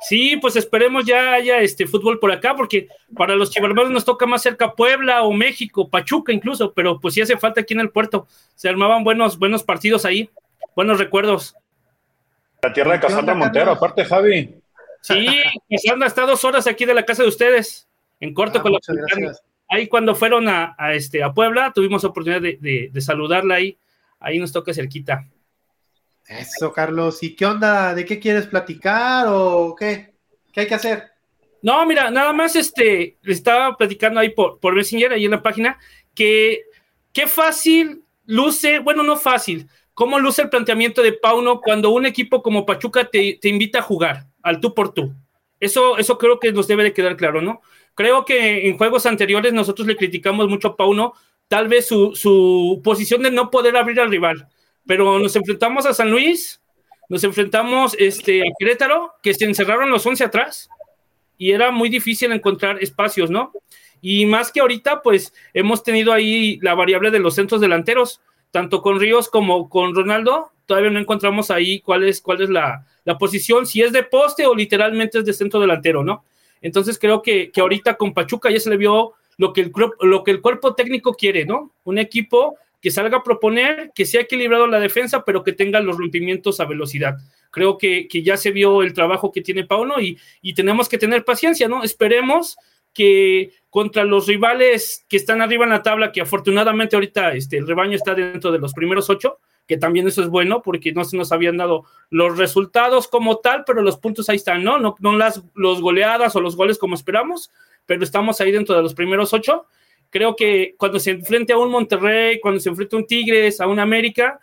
[0.00, 4.26] Sí, pues esperemos ya haya este fútbol por acá, porque para los chivarmanos nos toca
[4.26, 7.90] más cerca Puebla o México, Pachuca incluso, pero pues sí hace falta aquí en el
[7.90, 8.26] puerto.
[8.54, 10.30] Se armaban buenos, buenos partidos ahí,
[10.74, 11.56] buenos recuerdos.
[12.62, 14.54] La tierra de ¿Qué Casandra Montero, aparte, Javi.
[15.00, 15.26] Sí,
[15.70, 17.88] pasando hasta dos horas aquí de la casa de ustedes,
[18.20, 19.42] en corto Ah, con gracias.
[19.68, 23.78] Ahí cuando fueron a, a, este, a Puebla, tuvimos oportunidad de, de, de saludarla ahí.
[24.20, 25.26] Ahí nos toca cerquita.
[26.28, 27.22] Eso, Carlos.
[27.22, 27.94] ¿Y qué onda?
[27.94, 30.14] ¿De qué quieres platicar o qué?
[30.52, 31.04] ¿Qué hay que hacer?
[31.62, 35.78] No, mira, nada más este, estaba platicando ahí por, por Messenger, ahí en la página,
[36.14, 36.62] que
[37.12, 42.42] qué fácil luce, bueno, no fácil, cómo luce el planteamiento de Pauno cuando un equipo
[42.42, 45.12] como Pachuca te, te invita a jugar al tú por tú.
[45.58, 47.62] Eso, eso creo que nos debe de quedar claro, ¿no?
[47.94, 51.14] Creo que en juegos anteriores nosotros le criticamos mucho a Pauno,
[51.48, 54.48] tal vez su, su posición de no poder abrir al rival,
[54.86, 56.60] pero nos enfrentamos a San Luis,
[57.08, 60.68] nos enfrentamos este, a Querétaro, que se encerraron los 11 atrás
[61.38, 63.52] y era muy difícil encontrar espacios, ¿no?
[64.00, 68.20] Y más que ahorita, pues hemos tenido ahí la variable de los centros delanteros,
[68.50, 72.86] tanto con Ríos como con Ronaldo, todavía no encontramos ahí cuál es, cuál es la,
[73.04, 76.24] la posición, si es de poste o literalmente es de centro delantero, ¿no?
[76.60, 80.24] Entonces creo que, que ahorita con Pachuca ya se le vio lo que, el, lo
[80.24, 81.72] que el cuerpo técnico quiere, ¿no?
[81.84, 85.96] Un equipo que salga a proponer, que sea equilibrado la defensa, pero que tenga los
[85.96, 87.16] rompimientos a velocidad.
[87.50, 90.98] Creo que, que ya se vio el trabajo que tiene Pauno y, y tenemos que
[90.98, 91.82] tener paciencia, ¿no?
[91.82, 92.56] Esperemos
[92.92, 97.66] que contra los rivales que están arriba en la tabla, que afortunadamente ahorita este, el
[97.66, 101.16] rebaño está dentro de los primeros ocho, que también eso es bueno porque no se
[101.16, 104.78] nos habían dado los resultados como tal, pero los puntos ahí están, ¿no?
[104.78, 107.50] No, no las los goleadas o los goles como esperamos,
[107.84, 109.66] pero estamos ahí dentro de los primeros ocho.
[110.10, 113.66] Creo que cuando se enfrente a un Monterrey, cuando se enfrente a un Tigres, a
[113.66, 114.40] un América,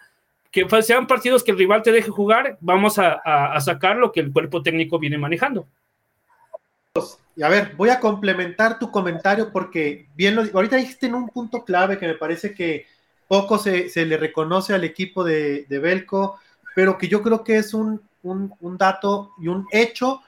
[0.54, 4.32] que sean partidos que el rival te deje jugar, vamos a, sacar lo que el
[4.32, 5.68] cuerpo técnico viene manejando.
[7.36, 11.28] Y a ver, voy a complementar tu comentario porque bien lo ahorita dijiste en un
[11.30, 12.86] punto clave que me parece que
[13.28, 16.38] poco se, le reconoce al equipo de, Belco,
[16.76, 18.00] pero que yo creo que es un,
[18.78, 20.22] dato y un hecho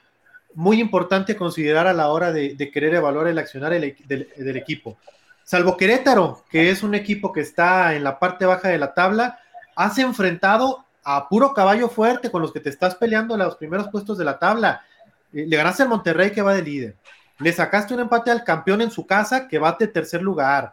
[0.54, 4.98] muy importante considerar a la hora de, querer evaluar el accionar del, del, equipo.
[5.46, 9.38] Salvo Querétaro, que es un equipo que está en la parte baja de la tabla,
[9.76, 13.86] has enfrentado a puro caballo fuerte con los que te estás peleando en los primeros
[13.88, 14.84] puestos de la tabla.
[15.30, 16.96] Le ganaste al Monterrey que va de líder.
[17.38, 20.72] Le sacaste un empate al campeón en su casa que va de tercer lugar.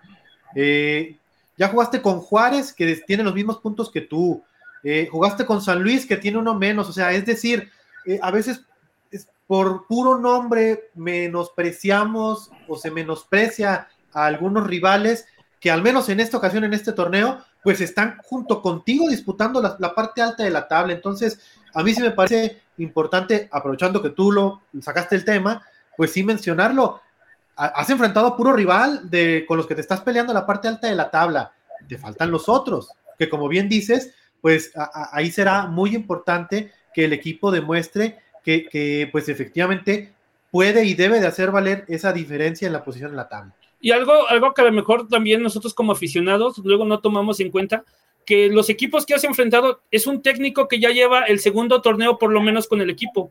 [0.56, 1.18] Eh,
[1.56, 4.44] ya jugaste con Juárez que tiene los mismos puntos que tú.
[4.84, 6.90] Eh, jugaste con San Luis que tiene uno menos.
[6.90, 7.70] O sea, es decir,
[8.08, 8.66] eh, a veces
[9.12, 15.26] es por puro nombre menospreciamos o se menosprecia a algunos rivales
[15.64, 19.96] que al menos en esta ocasión, en este torneo, pues están junto contigo disputando la,
[19.96, 20.92] parte alta de la tabla.
[20.92, 21.40] Entonces,
[21.74, 25.64] a mí sí me parece importante, aprovechando que tú lo sacaste el tema,
[25.96, 27.00] pues sí mencionarlo.
[27.56, 30.88] Has enfrentado a puro rival de, con los que te estás peleando la parte alta
[30.88, 31.54] de la tabla.
[31.88, 34.74] Te faltan los otros, que como bien dices, pues
[35.14, 40.14] ahí será muy importante que el equipo demuestre que, que, pues efectivamente
[40.52, 43.56] puede y debe de hacer valer esa diferencia en la posición en la tabla.
[43.84, 47.52] Y algo, algo que a lo mejor también nosotros como aficionados luego no tomamos en
[47.52, 47.84] cuenta,
[48.26, 52.18] que los equipos que has enfrentado es un técnico que ya lleva el segundo torneo
[52.18, 53.30] por lo menos con el equipo.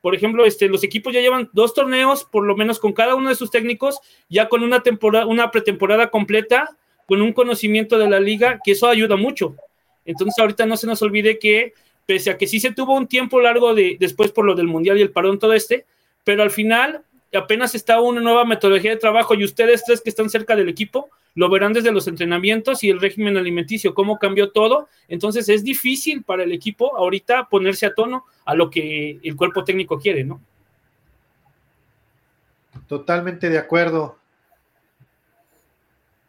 [0.00, 3.28] Por ejemplo, este, los equipos ya llevan dos torneos, por lo menos con cada uno
[3.28, 8.18] de sus técnicos, ya con una temporada, una pretemporada completa, con un conocimiento de la
[8.18, 9.54] liga, que eso ayuda mucho.
[10.04, 11.72] Entonces, ahorita no se nos olvide que,
[12.04, 14.98] pese a que sí se tuvo un tiempo largo de, después por lo del Mundial
[14.98, 15.86] y el parón todo este,
[16.24, 17.04] pero al final
[17.36, 21.10] apenas está una nueva metodología de trabajo y ustedes tres que están cerca del equipo
[21.36, 24.88] lo verán desde los entrenamientos y el régimen alimenticio, cómo cambió todo.
[25.06, 29.62] Entonces es difícil para el equipo ahorita ponerse a tono a lo que el cuerpo
[29.62, 30.40] técnico quiere, ¿no?
[32.88, 34.18] Totalmente de acuerdo.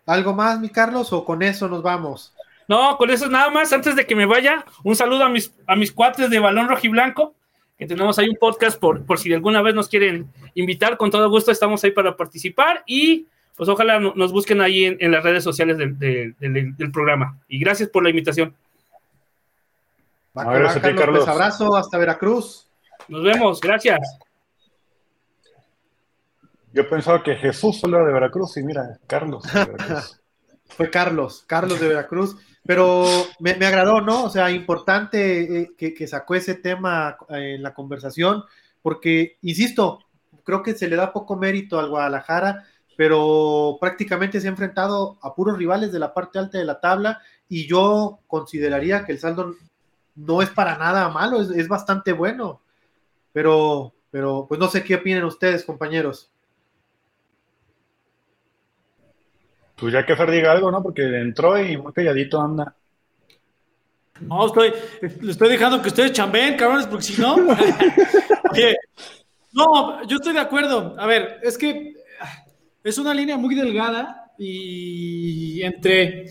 [0.05, 2.33] ¿Algo más, mi Carlos, o con eso nos vamos?
[2.67, 3.71] No, con eso nada más.
[3.71, 7.33] Antes de que me vaya, un saludo a mis, a mis cuates de balón rojiblanco.
[7.77, 11.29] Que tenemos ahí un podcast por, por si alguna vez nos quieren invitar, con todo
[11.29, 15.77] gusto estamos ahí para participar y pues ojalá nos busquen ahí en, las redes sociales
[15.77, 17.39] del, del, programa.
[17.47, 18.55] Y gracias por la invitación.
[20.37, 20.45] Va,
[20.79, 21.27] Carlos.
[21.27, 22.67] abrazo hasta Veracruz.
[23.07, 23.99] Nos vemos, gracias.
[26.71, 29.43] Yo pensaba que Jesús solo era de Veracruz y mira, Carlos.
[30.77, 32.35] Fue Carlos, Carlos de Veracruz.
[32.67, 33.05] Pero
[33.39, 34.25] me, agradó, ¿no?
[34.25, 38.43] O sea, importante eh, que, que, sacó ese tema eh, en la conversación,
[38.81, 39.99] porque, insisto,
[40.43, 42.65] creo que se le da poco mérito al Guadalajara,
[42.97, 47.21] pero prácticamente se ha enfrentado a puros rivales de la parte alta de la tabla
[47.47, 49.55] y yo consideraría que el saldo
[50.15, 52.61] no es para nada malo, es, es bastante bueno.
[53.31, 56.31] Pero, pero, pues no sé qué opinan ustedes, compañeros.
[59.77, 60.81] Pues ya que Fer diga algo, ¿no?
[60.81, 62.75] Porque entró y muy calladito anda.
[64.21, 64.73] No, estoy,
[65.21, 67.35] le estoy dejando que ustedes chambeen, cabrones, porque si no.
[68.51, 68.75] Oye,
[69.53, 70.95] no, yo estoy de acuerdo.
[70.97, 71.93] A ver, es que
[72.83, 76.25] es una línea muy delgada y entre,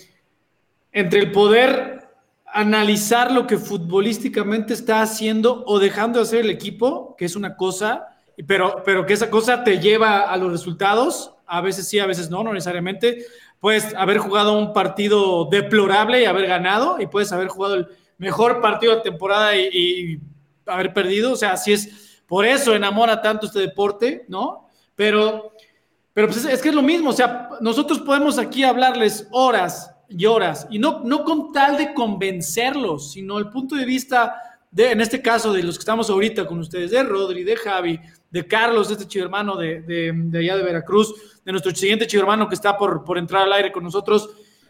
[0.90, 2.08] entre el poder
[2.46, 7.54] analizar lo que futbolísticamente está haciendo o dejando de hacer el equipo, que es una
[7.56, 8.08] cosa,
[8.46, 12.30] pero, pero que esa cosa te lleva a los resultados, a veces sí, a veces
[12.30, 13.24] no, no necesariamente.
[13.60, 18.60] Puedes haber jugado un partido deplorable y haber ganado, y puedes haber jugado el mejor
[18.60, 20.20] partido de temporada y,
[20.66, 21.32] haber perdido.
[21.32, 22.22] O sea, así es.
[22.26, 24.68] Por eso enamora tanto este deporte, ¿no?
[24.96, 25.52] Pero,
[26.12, 27.10] pero pues es, que es lo mismo.
[27.10, 31.92] O sea, nosotros podemos aquí hablarles horas y horas, y no, no con tal de
[31.92, 36.46] convencerlos, sino el punto de vista de, en este caso, de los que estamos ahorita
[36.46, 38.00] con ustedes, de Rodri, de Javi,
[38.36, 42.22] de Carlos, de este chido hermano de, de, allá de Veracruz, de nuestro siguiente chido
[42.22, 44.28] hermano que está por, por entrar al aire con nosotros,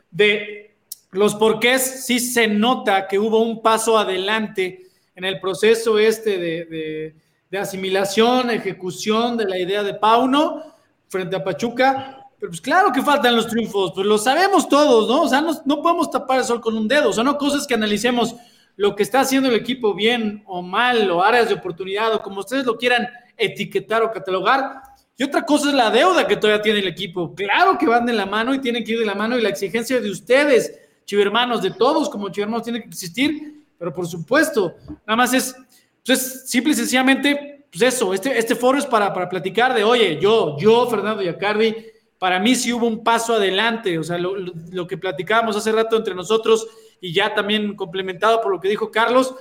[0.08, 0.76] de
[1.10, 7.14] los porqués, sí se nota que hubo un paso adelante en el proceso este de,
[7.50, 10.62] de asimilación, ejecución de la idea de Pauno
[11.08, 15.22] frente a Pachuca, pero pues claro que faltan los triunfos, pues lo sabemos todos, ¿no?
[15.22, 17.66] O sea, no, no podemos tapar el sol con un dedo, o sea, no cosas
[17.66, 18.36] que analicemos
[18.76, 22.40] lo que está haciendo el equipo bien o mal, o áreas de oportunidad, o como
[22.40, 24.82] ustedes lo quieran etiquetar o catalogar.
[25.16, 27.34] Y otra cosa es la deuda que todavía tiene el equipo.
[27.34, 29.48] Claro que van de la mano y tienen que ir de la mano y la
[29.48, 34.74] exigencia de ustedes, chivermanos, de todos como chivermanos, tiene que existir, pero por supuesto,
[35.06, 35.56] nada más es,
[36.04, 40.18] pues simple y sencillamente, pues eso, este, este foro es para, para platicar de, oye,
[40.20, 41.74] yo, yo, Fernando Yacardi,
[42.18, 45.96] para mí sí hubo un paso adelante, o sea, lo, lo que platicábamos hace rato
[45.96, 46.66] entre nosotros
[47.00, 49.34] y ya también complementado por lo que dijo Carlos,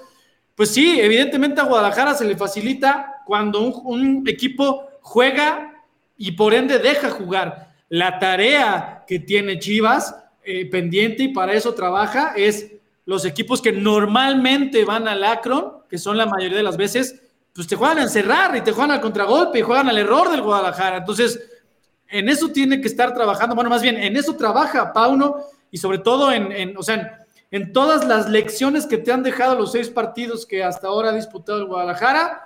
[0.56, 5.84] pues sí, evidentemente a Guadalajara se le facilita cuando un, equipo juega
[6.18, 7.74] y por ende deja jugar.
[7.90, 12.72] La tarea que tiene Chivas eh, pendiente y para eso trabaja es
[13.06, 17.22] los equipos que normalmente van al Akron, que son la mayoría de las veces,
[17.54, 20.42] pues te juegan a encerrar y te juegan al contragolpe y juegan al error del
[20.42, 20.98] Guadalajara.
[20.98, 21.40] Entonces,
[22.08, 25.38] en eso tiene que estar trabajando, bueno, más bien, en eso trabaja Pauno
[25.70, 27.25] y sobre todo en, en o sea,
[27.56, 31.14] en todas las lecciones que te han dejado los seis partidos que hasta ahora ha
[31.14, 32.42] disputado el Guadalajara.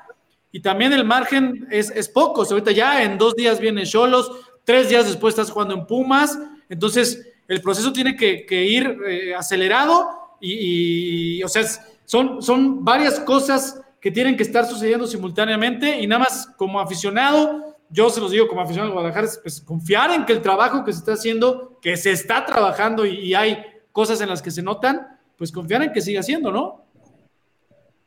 [0.52, 2.44] Y también el margen es, es poco.
[2.44, 4.32] ahorita ya en dos días vienen Cholos,
[4.64, 6.38] tres días después estás jugando en Pumas.
[6.70, 11.64] Entonces, el proceso tiene que, ir eh, acelerado y, o sea,
[12.06, 17.78] son, son varias cosas que tienen que estar sucediendo simultáneamente y nada más como aficionado,
[17.90, 20.94] yo se los digo como aficionado al Guadalajara, pues confiar en que el trabajo que
[20.94, 25.20] se está haciendo, que se está trabajando y hay cosas en las que se notan,
[25.38, 26.86] pues confiar en que siga siendo, ¿no?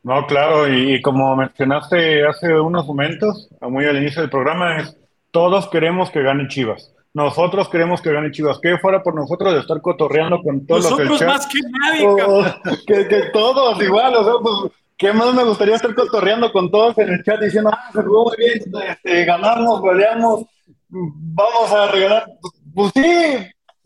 [0.03, 4.97] No, claro, y, como mencionaste hace unos momentos, muy al inicio del programa, es
[5.31, 6.93] todos queremos que gane Chivas.
[7.15, 8.59] Nosotros queremos que gane Chivas.
[8.61, 12.45] Que fuera por nosotros de estar cotorreando con todos los Nosotros más que nadie, oh,
[12.87, 17.11] que, todos igual, o sea, pues, ¿qué más me gustaría estar cotorreando con todos en
[17.11, 20.45] el chat diciendo, ah, se jugó muy bien, este, ganamos, goleamos,
[20.89, 22.27] vamos a regalar?
[22.75, 23.37] Pues sí,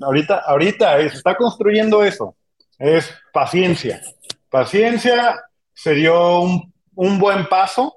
[0.00, 2.36] Ahorita, ahorita se está construyendo eso.
[2.78, 4.02] Es paciencia.
[4.50, 5.40] Paciencia
[5.72, 7.96] se dio un, buen paso.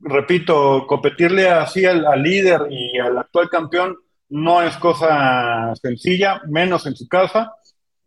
[0.00, 3.96] Repito, competirle así al, líder y al actual campeón
[4.28, 7.52] no es cosa sencilla, menos en su casa.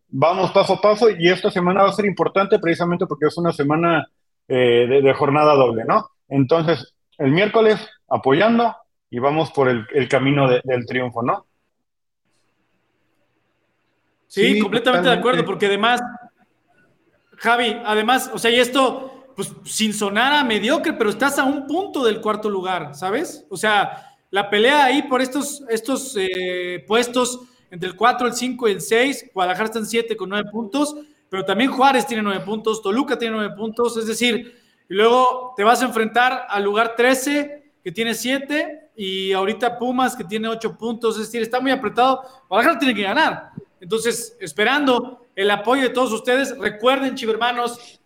[0.08, 3.54] Vamos paso a paso y esta semana va a ser importante precisamente porque es una
[3.54, 4.08] semana
[4.48, 6.10] eh, de, jornada doble, ¿no?
[6.28, 8.76] Entonces, el miércoles apoyando
[9.10, 11.46] y vamos por el, camino del triunfo, ¿no?
[14.30, 16.00] Sí, completamente de acuerdo, porque además,
[17.38, 21.66] Javi, además, o sea, y esto, pues sin sonar a mediocre, pero estás a un
[21.66, 23.48] punto del cuarto lugar, ¿sabes?
[23.50, 27.40] O sea, la pelea ahí por estos, estos eh, puestos
[27.72, 30.96] entre el 4, el 5 y el 6, Guadalajara está en 7 con 9 puntos,
[31.28, 35.64] pero también Juárez tiene 9 puntos, Toluca tiene 9 puntos, es decir, y luego te
[35.64, 40.78] vas a enfrentar al lugar 13, que tiene 7, y ahorita Pumas, que tiene 8
[40.78, 42.22] puntos, es decir, está muy apretado.
[42.48, 43.52] Guadalajara tiene que ganar.
[43.82, 48.00] Entonces, esperando el apoyo de todos ustedes, recuerden, chivermanos,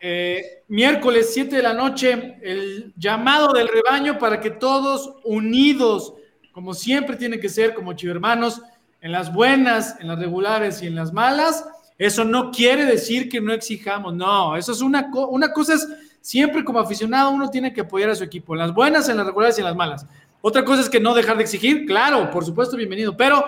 [0.00, 6.14] eh, miércoles 7 de la noche, el llamado del rebaño para que todos unidos,
[6.52, 8.62] como siempre tiene que ser, como chivermanos,
[9.00, 11.66] en las buenas, en las regulares y en las malas,
[11.98, 15.86] eso no quiere decir que no exijamos, no, eso es una, una cosa es
[16.20, 19.26] siempre como aficionado uno tiene que apoyar a su equipo, en las buenas, en las
[19.26, 20.06] regulares y en las malas.
[20.40, 23.44] Otra cosa es que no dejar de exigir, claro, por supuesto, bienvenido, pero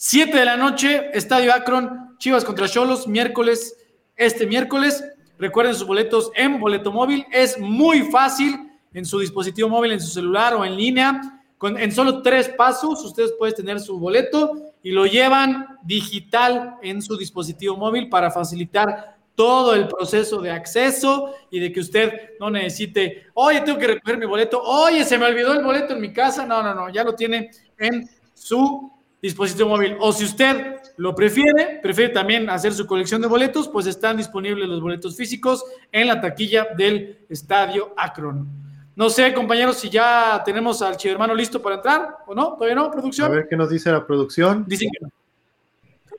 [0.00, 3.76] 7 de la noche, Estadio Akron, Chivas contra Cholos, miércoles,
[4.16, 5.04] este miércoles.
[5.38, 10.08] Recuerden sus boletos en boleto móvil, es muy fácil en su dispositivo móvil, en su
[10.08, 15.06] celular o en línea en solo tres pasos ustedes pueden tener su boleto y lo
[15.06, 21.72] llevan digital en su dispositivo móvil para facilitar todo el proceso de acceso y de
[21.72, 25.64] que usted no necesite, oye, tengo que recoger mi boleto, oye, se me olvidó el
[25.64, 26.44] boleto en mi casa.
[26.44, 29.96] No, no, no, ya lo tiene en su dispositivo móvil.
[30.00, 34.68] O si usted lo prefiere, prefiere también hacer su colección de boletos, pues están disponibles
[34.68, 38.48] los boletos físicos en la taquilla del Estadio Akron.
[38.96, 42.54] No sé, compañeros, si ya tenemos al chivermano listo para entrar o no.
[42.54, 43.30] ¿Todavía no, producción?
[43.30, 44.64] A ver qué nos dice la producción.
[44.66, 45.10] Dicen que no.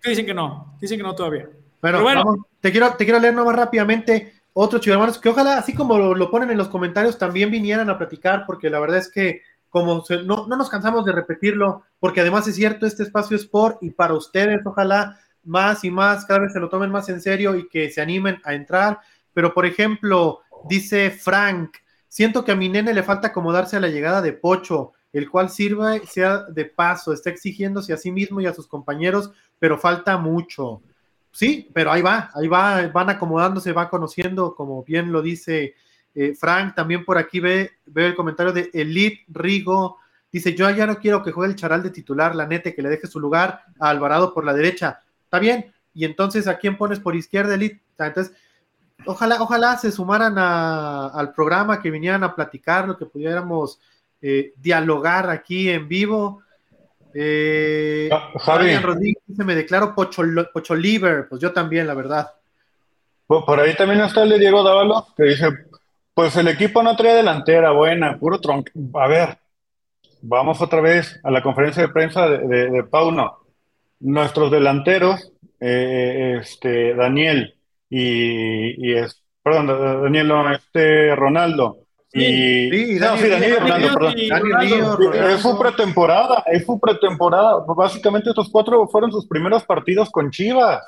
[0.04, 0.78] Dicen que no.
[0.80, 1.50] Dicen que no todavía.
[1.82, 2.48] Bueno, bueno.
[2.62, 6.52] te, quiero, te quiero leer nomás rápidamente otros chivermanos que ojalá, así como lo, ponen
[6.52, 10.56] en los comentarios, también vinieran a platicar, porque la verdad es que como no, no
[10.56, 14.62] nos cansamos de repetirlo, porque además es cierto, este espacio es por y para ustedes,
[14.66, 18.02] ojalá más y más, cada vez se lo tomen más en serio y que se
[18.02, 19.00] animen a entrar.
[19.34, 21.78] Pero, por ejemplo, dice Frank,
[22.10, 25.50] Siento que a mi nene le falta acomodarse a la llegada de Pocho, el cual
[25.52, 30.18] sirva sea de paso, está exigiéndose a sí mismo y a sus compañeros, pero falta
[30.18, 30.82] mucho.
[31.32, 35.76] Sí, pero ahí va, ahí va, van acomodándose, va conociendo, como bien lo dice
[36.16, 36.76] eh, Frank.
[36.76, 39.98] También por aquí ve, ve el comentario de Elite Rigo.
[40.32, 42.90] Dice: Yo ya no quiero que juegue el charal de titular, la nete, que le
[42.90, 45.02] deje su lugar a Alvarado por la derecha.
[45.24, 45.74] Está bien.
[45.94, 47.82] Y entonces, ¿a quién pones por izquierda, Elite?
[47.98, 48.36] Entonces,
[49.06, 53.80] ojalá, ojalá se sumaran al programa, que vinieran a platicar, lo que pudiéramos
[54.22, 56.42] eh, dialogar aquí en vivo.
[57.14, 58.78] Eh, ah, Javi.
[58.78, 60.76] Rodríguez se me declaro Pocho, Pocho
[61.30, 62.32] pues yo también, la verdad.
[63.28, 65.50] Por ahí también está el de Diego Dávalo, que dice,
[66.20, 68.70] pues el equipo no trae delantera buena, puro tronco.
[68.96, 69.38] A ver,
[70.22, 73.38] vamos otra vez a la conferencia de prensa de, de, Pauno.
[74.02, 77.56] Nuestros delanteros, eh, este, Daniel,
[77.90, 79.68] y, es, perdón,
[80.04, 81.86] Daniel, este Ronaldo.
[82.12, 84.16] y, sí, no, sí, Daniel, Ronaldo, perdón.
[84.20, 87.64] Es su pretemporada, es su pretemporada.
[87.66, 90.82] Básicamente estos cuatro fueron sus primeros partidos con Chivas.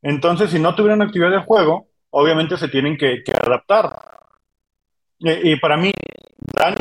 [0.00, 4.14] Entonces, si no tuvieron actividad de juego, obviamente se tienen que, adaptar.
[5.26, 5.90] Y, para mí,
[6.52, 6.76] Dani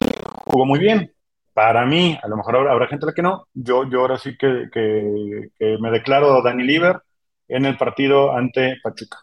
[0.45, 1.13] jugó muy bien.
[1.53, 3.47] Para mí, a lo mejor habrá, gente la que no.
[3.53, 6.99] Yo, yo ahora sí que, que, me declaro Dani Liver
[7.47, 9.19] en el partido ante Pachuca.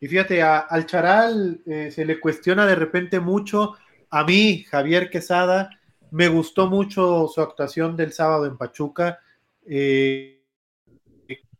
[0.00, 3.76] Y fíjate, al Charal eh, se le cuestiona de repente mucho.
[4.10, 5.70] A mí, Javier Quesada,
[6.10, 9.20] me gustó mucho su actuación del sábado en Pachuca.
[9.64, 10.42] Eh,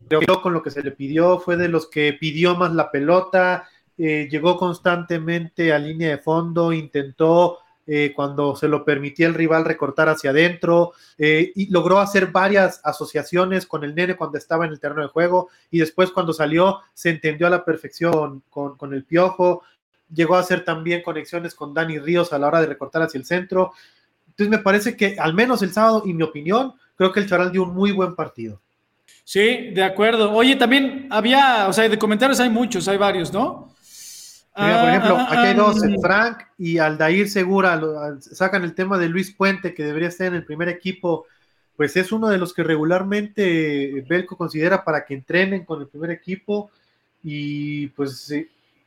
[0.09, 2.91] creo que con lo que se le pidió fue de los que pidió más la
[2.91, 3.69] pelota,
[4.03, 9.67] eh, llegó constantemente a línea de fondo, intentó eh, cuando se lo permitía el rival
[9.67, 14.73] recortar hacia adentro, eh, y logró hacer varias asociaciones con el nene cuando estaba en
[14.73, 19.05] el terreno de juego, y después cuando salió se entendió a la perfección con, el
[19.05, 19.65] piojo,
[20.11, 23.27] llegó a hacer también conexiones con Dani Ríos a la hora de recortar hacia el
[23.27, 23.73] centro.
[24.29, 27.53] Entonces me parece que al menos el sábado, y mi opinión, creo que el Charal
[27.53, 28.63] dio un muy buen partido.
[29.25, 30.33] Sí, de acuerdo.
[30.33, 33.70] Oye, también había, o sea, de comentarios hay muchos, hay varios, ¿no?
[34.55, 35.89] Por ejemplo, ah, aquí hay dos, ah.
[36.03, 37.81] Frank y Aldair Segura
[38.21, 41.27] sacan el tema de Luis Puente, que debería estar en el primer equipo,
[41.77, 46.11] pues es uno de los que regularmente Belco considera para que entrenen con el primer
[46.11, 46.71] equipo
[47.23, 48.33] y pues,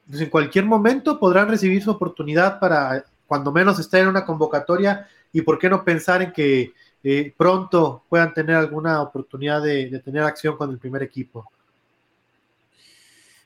[0.08, 5.08] pues, en cualquier momento podrán recibir su oportunidad para cuando menos estar en una convocatoria
[5.32, 10.24] y por qué no pensar en que eh, pronto puedan tener alguna oportunidad de tener
[10.24, 11.50] acción con el primer equipo.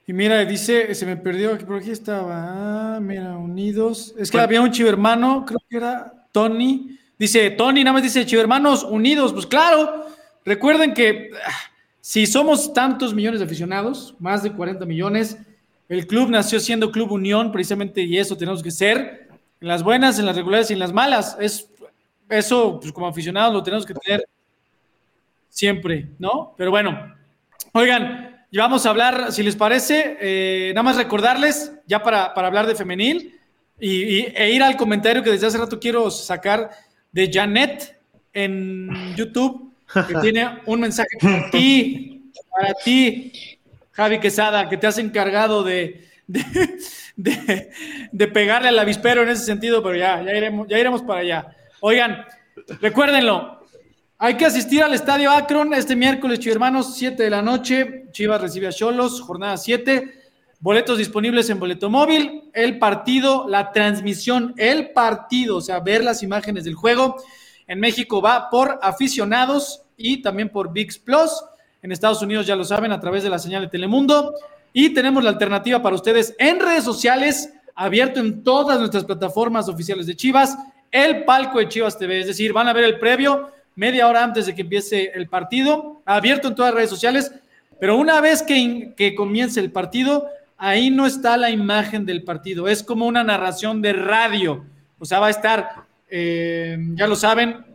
[0.09, 4.15] Y mira, dice, se me perdió, por aquí estaba, ah, mira, unidos.
[4.17, 6.97] Es que había un chivermano, creo que era Tony.
[7.19, 9.33] Dice, Tony, nada más dice, chivermanos unidos.
[9.33, 10.05] Pues claro,
[10.45, 11.51] recuerden que ah,
[11.99, 15.39] si somos tantos millones de aficionados, más de 40 millones,
[15.89, 19.27] el club nació siendo Club Unión, precisamente, y eso tenemos que ser,
[19.59, 21.35] en las buenas, en las regulares y en las malas.
[21.37, 21.69] Es,
[22.29, 24.23] eso, pues como aficionados, lo tenemos que tener
[25.49, 26.53] siempre, ¿no?
[26.57, 27.13] Pero bueno,
[27.73, 32.65] oigan, y vamos a hablar, si les parece, eh, nada más recordarles, ya para, hablar
[32.65, 33.37] de femenil,
[33.79, 36.71] y, e ir al comentario que desde hace rato quiero sacar
[37.11, 37.99] de Janet
[38.33, 39.73] en YouTube,
[40.07, 43.31] que tiene un mensaje para ti, para ti,
[43.91, 46.07] Javi Quesada, que te has encargado de,
[47.17, 51.47] de, pegarle al avispero en ese sentido, pero ya, ya, iremos, ya iremos para allá.
[51.81, 52.25] Oigan,
[52.81, 53.56] recuérdenlo,
[54.19, 58.05] hay que asistir al Estadio Akron este miércoles, hermanos, 7 de la noche.
[58.11, 60.11] Chivas recibe a Cholos, jornada 7.
[60.59, 62.49] Boletos disponibles en boleto móvil.
[62.51, 67.17] El partido, la transmisión, el partido, o sea, ver las imágenes del juego.
[67.67, 71.31] En México va por aficionados y también por VIX Plus.
[71.83, 74.33] En Estados Unidos ya lo saben a través de la señal de Telemundo.
[74.73, 80.07] Y tenemos la alternativa para ustedes en redes sociales, abierto en todas nuestras plataformas oficiales
[80.07, 80.57] de Chivas,
[80.89, 82.21] el palco de Chivas TV.
[82.21, 86.01] Es decir, van a ver el previo media hora antes de que empiece el partido,
[86.03, 87.31] abierto en todas las redes sociales.
[87.79, 92.67] Pero una vez que, que comience el partido, ahí no está la imagen del partido,
[92.67, 94.65] es como una narración de radio.
[94.99, 97.65] O sea, va a estar, eh, ya lo saben,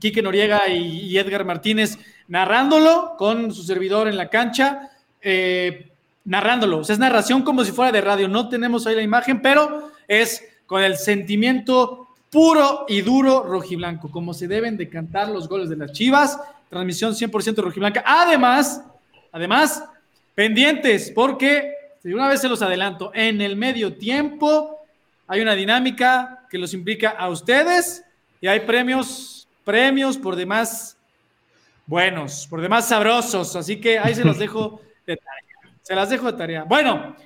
[0.00, 4.90] Quique Noriega y, Edgar Martínez narrándolo con su servidor en la cancha,
[5.22, 5.92] eh,
[6.24, 6.78] narrándolo.
[6.78, 8.26] O sea, es narración como si fuera de radio.
[8.26, 14.34] No tenemos ahí la imagen, pero es con el sentimiento puro y duro rojiblanco, como
[14.34, 16.38] se deben de cantar los goles de las Chivas.
[16.68, 18.02] Transmisión 100% rojiblanca.
[18.06, 18.82] Además,
[19.32, 19.84] además,
[20.34, 21.72] pendientes, porque
[22.02, 24.78] de una vez se los adelanto, en el medio tiempo
[25.26, 28.04] hay una dinámica que los implica a ustedes
[28.40, 30.96] y hay premios, premios por demás
[31.86, 33.56] buenos, por demás sabrosos.
[33.56, 35.76] Así que ahí se los dejo de tarea.
[35.82, 36.64] Se las dejo de tarea.
[36.64, 37.16] Bueno,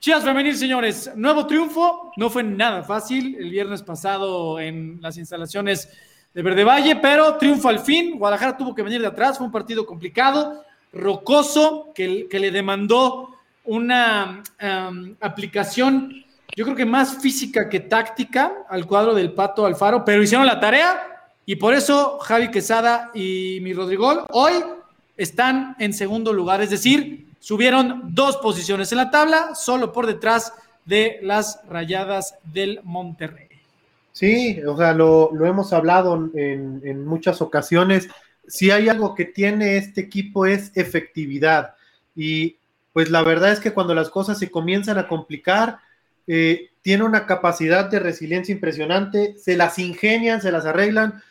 [0.00, 2.12] Chivas Femenil, señores, nuevo triunfo.
[2.16, 5.88] No fue nada fácil el viernes pasado en las instalaciones
[6.34, 8.18] de Verde Valle, pero triunfo al fin.
[8.18, 13.34] Guadalajara tuvo que venir de atrás, fue un partido complicado, rocoso, que, que le demandó
[13.64, 14.42] una
[15.20, 16.24] aplicación,
[16.56, 20.60] yo creo que más física que táctica al cuadro del Pato Alfaro, pero hicieron la
[20.60, 24.52] tarea y por eso Javi Quesada y mi Rodrigo hoy
[25.16, 30.54] están en segundo lugar, es decir, subieron dos posiciones en la tabla, solo por detrás
[30.86, 33.48] de las rayadas del Monterrey.
[34.12, 38.08] Sí, o sea, lo, hemos hablado en, muchas ocasiones.
[38.48, 41.74] Si hay algo que tiene este equipo es efectividad.
[42.16, 42.56] Y
[42.94, 45.80] pues la verdad es que cuando las cosas se comienzan a complicar,
[46.26, 51.22] eh, tiene una capacidad de resiliencia impresionante, se las ingenian, se las arreglan,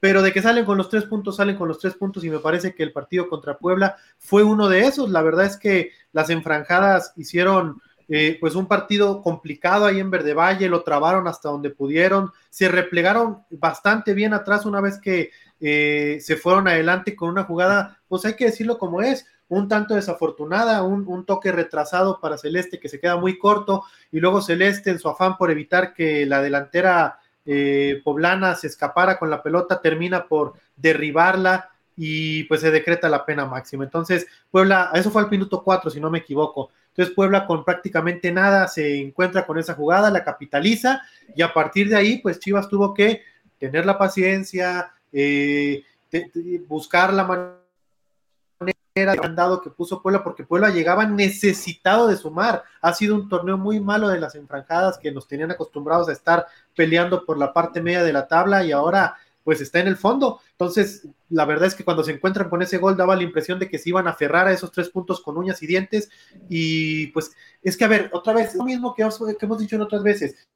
[0.00, 2.38] pero de que salen con los tres puntos, salen con los tres puntos y me
[2.38, 5.10] parece que el partido contra Puebla fue uno de esos.
[5.10, 10.32] La verdad es que las enfranjadas hicieron eh, pues un partido complicado ahí en Verde
[10.32, 15.30] Valle, lo trabaron hasta donde pudieron, se replegaron bastante bien atrás una vez que
[15.60, 19.94] eh, se fueron adelante con una jugada, pues hay que decirlo como es, un tanto
[19.94, 24.98] desafortunada, un, toque retrasado para Celeste que se queda muy corto y luego Celeste en
[24.98, 30.26] su afán por evitar que la delantera eh, poblana se escapara con la pelota termina
[30.26, 33.84] por derribarla y pues se decreta la pena máxima.
[33.84, 36.70] Entonces Puebla, eso fue al minuto 4 si no me equivoco.
[36.88, 41.02] Entonces Puebla con prácticamente nada se encuentra con esa jugada, la capitaliza
[41.34, 43.22] y a partir de ahí pues Chivas tuvo que
[43.58, 45.82] tener la paciencia, eh,
[46.68, 47.57] buscar la manera
[49.06, 52.62] dado que puso Puebla, porque Puebla llegaba necesitado de sumar.
[52.80, 56.46] Ha sido un torneo muy malo de las enfranjadas que nos tenían acostumbrados a estar
[56.74, 59.16] peleando por la parte media de la tabla y ahora
[59.48, 60.40] pues está en el fondo.
[60.50, 63.66] Entonces, la verdad es que cuando se encuentran con ese gol daba la impresión de
[63.66, 66.10] que se iban a aferrar a esos tres puntos con uñas y dientes.
[66.50, 67.32] Y pues
[67.62, 70.48] es que, a ver, otra vez, lo mismo que, que hemos dicho en otras veces.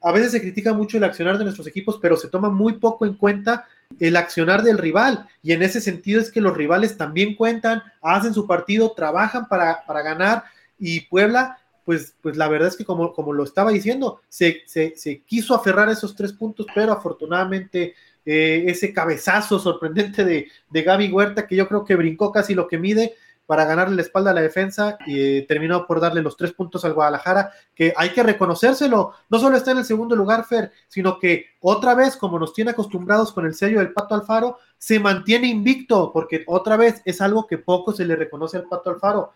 [0.00, 3.04] A veces se critica mucho el accionar de nuestros equipos, pero se toma muy poco
[3.04, 3.66] en cuenta
[4.00, 5.28] el accionar del rival.
[5.42, 9.82] Y en ese sentido es que los rivales también cuentan, hacen su partido, trabajan para,
[9.86, 10.44] ganar.
[10.78, 14.64] Y Puebla, pues, pues la verdad es que como, como lo estaba diciendo, se,
[15.26, 21.10] quiso aferrar a esos tres puntos, pero afortunadamente eh, ese cabezazo sorprendente de, de Gaby
[21.10, 23.14] Huerta, que yo creo que brincó casi lo que mide,
[23.52, 26.94] para ganarle la espalda a la defensa y terminó por darle los tres puntos al
[26.94, 31.48] Guadalajara, que hay que reconocérselo, no solo está en el segundo lugar, Fer, sino que
[31.60, 36.12] otra vez, como nos tiene acostumbrados con el sello del Pato Alfaro, se mantiene invicto,
[36.14, 39.32] porque otra vez es algo que poco se le reconoce al Pato Alfaro.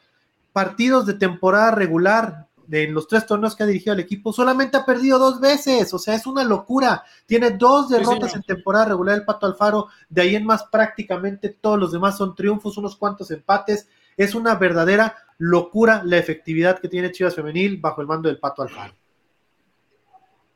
[0.50, 4.78] Partidos de temporada regular, de en los tres torneos que ha dirigido al equipo, solamente
[4.78, 7.04] ha perdido dos veces, o sea, es una locura.
[7.26, 11.78] Tiene dos derrotas en temporada regular el Pato Alfaro, de ahí en más prácticamente todos
[11.78, 13.88] los demás son triunfos, unos cuantos empates.
[14.16, 18.62] Es una verdadera locura la efectividad que tiene Chivas Femenil bajo el mando del Pato
[18.62, 18.94] Alfaro.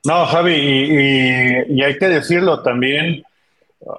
[0.04, 3.22] No, Javi, y, hay que decirlo también,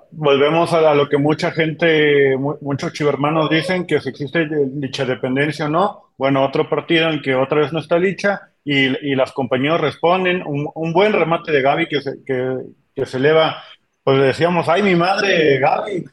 [0.10, 5.70] volvemos a, lo que mucha gente, muchos chivermanos dicen, que si existe dicha dependencia o
[5.70, 6.04] no.
[6.18, 10.44] Bueno, otro partido en que otra vez no está dicha y, y las compañías responden.
[10.44, 13.64] Un, buen remate de Gaby que se, que, se eleva,
[14.04, 16.04] pues decíamos, ay, mi madre, Gaby,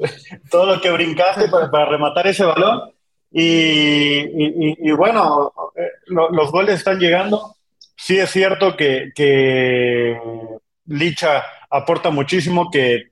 [0.50, 2.93] todo lo que brincaste para, rematar ese balón.
[3.36, 7.56] Y, bueno, eh, los goles están llegando.
[7.96, 10.16] Sí es cierto que,
[10.86, 13.10] Licha aporta muchísimo, que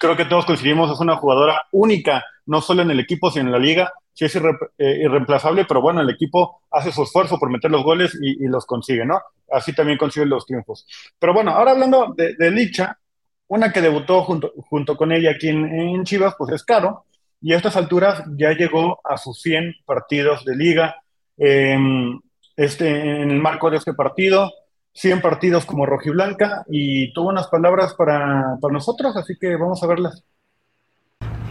[0.00, 3.52] creo que todos coincidimos, es una jugadora única, no solo en el equipo, sino en
[3.52, 3.92] la liga.
[4.14, 4.42] Sí es eh,
[4.78, 9.04] irreemplazable, pero bueno, el equipo hace su esfuerzo por meter los goles y, los consigue,
[9.06, 9.20] ¿no?
[9.52, 10.86] Así también consigue los triunfos.
[11.20, 12.98] Pero bueno, ahora hablando de, Licha,
[13.46, 17.04] una que debutó junto, junto con ella aquí en, Chivas, pues es Caro,
[17.40, 20.96] y a estas alturas ya llegó a sus 100 partidos de liga.
[21.38, 22.20] Em,
[22.56, 22.88] este,
[23.22, 24.52] en el marco de este partido,
[24.92, 29.86] 100 partidos como rojiblanca y tuvo unas palabras para, para nosotros, así que vamos a
[29.86, 30.24] verlas.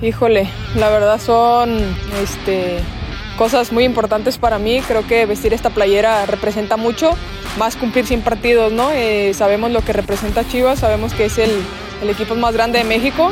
[0.01, 1.77] Híjole, la verdad son
[2.21, 2.79] este,
[3.37, 4.81] cosas muy importantes para mí.
[4.87, 7.11] Creo que vestir esta playera representa mucho,
[7.57, 8.91] más cumplir 100 partidos, ¿no?
[8.91, 11.51] Eh, sabemos lo que representa Chivas, sabemos que es el,
[12.01, 13.31] el, equipo más grande de México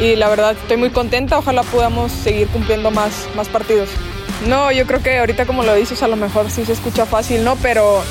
[0.00, 1.38] y la verdad estoy muy contenta.
[1.38, 3.88] Ojalá podamos seguir cumpliendo más, más partidos.
[4.46, 7.42] No, yo creo que ahorita como lo dices a lo mejor sí se escucha fácil,
[7.44, 7.56] ¿no?
[7.56, 8.02] Pero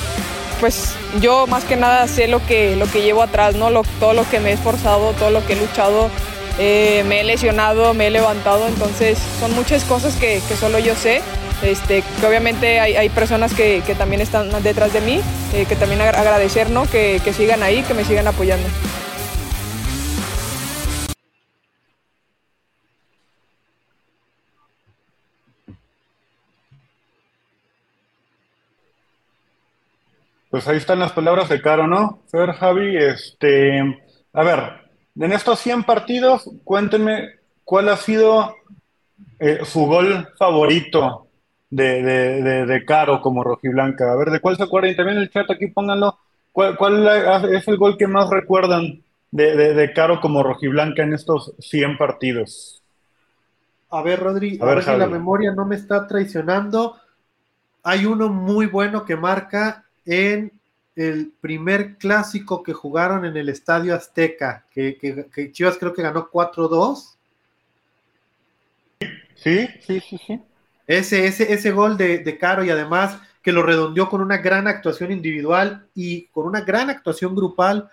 [0.59, 3.69] pues yo más que nada sé lo que, lo que llevo atrás, ¿no?
[3.99, 6.09] todo lo que me he esforzado, todo lo que he luchado,
[6.57, 11.21] eh, me he lesionado, me he levantado, entonces son muchas cosas que, solo yo sé.
[11.61, 15.21] Este, que obviamente hay, personas que, también están detrás de mí,
[15.53, 16.85] eh, que también agradecer, ¿no?
[16.85, 18.67] Que, que sigan ahí, que me sigan apoyando.
[30.55, 32.21] Pues ahí están las palabras de Caro, ¿no?
[32.31, 33.81] Fer, Javi, este,
[34.31, 34.59] a ver,
[35.19, 37.31] en estos 100 partidos, cuéntenme
[37.65, 38.55] cuál ha sido
[39.37, 41.27] eh, su gol favorito
[41.69, 44.09] de, Caro como rojiblanca.
[44.09, 44.91] A ver, ¿de cuál se acuerdan?
[44.91, 46.19] Y también en el chat aquí pónganlo.
[46.53, 47.05] ¿Cuál,
[47.53, 52.81] es el gol que más recuerdan de, Caro como rojiblanca en estos 100 partidos?
[53.89, 56.95] A ver, Rodri, a, ver, si la memoria no me está traicionando.
[57.83, 60.51] Hay uno muy bueno que marca en
[60.95, 64.97] el primer clásico que jugaron en el Estadio Azteca, que,
[65.51, 67.15] Chivas creo que ganó 4-2.
[69.35, 70.41] Sí, sí, sí, sí.
[70.87, 75.11] Ese, ese, ese gol de, Caro y además que lo redondeó con una gran actuación
[75.11, 77.89] individual y con una gran actuación grupal,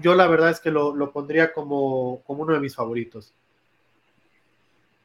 [0.00, 3.32] yo la verdad es que lo, pondría como, como, uno de mis favoritos.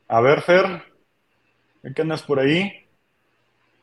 [0.07, 0.83] A ver, Fer,
[1.95, 2.88] ¿qué andas por ahí?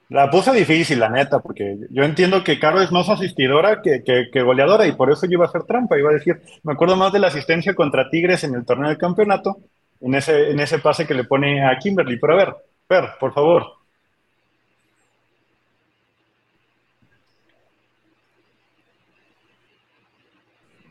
[0.08, 4.42] La puse difícil, la neta, porque yo entiendo que Caro es más asistidora que, que,
[4.42, 5.98] goleadora y por eso yo iba a hacer trampa.
[5.98, 8.98] Iba a decir, me acuerdo más de la asistencia contra Tigres en el torneo del
[8.98, 9.58] campeonato,
[10.00, 12.18] en ese, en ese pase que le pone a Kimberly.
[12.18, 12.56] Pero a ver,
[12.88, 13.66] Fer, por favor.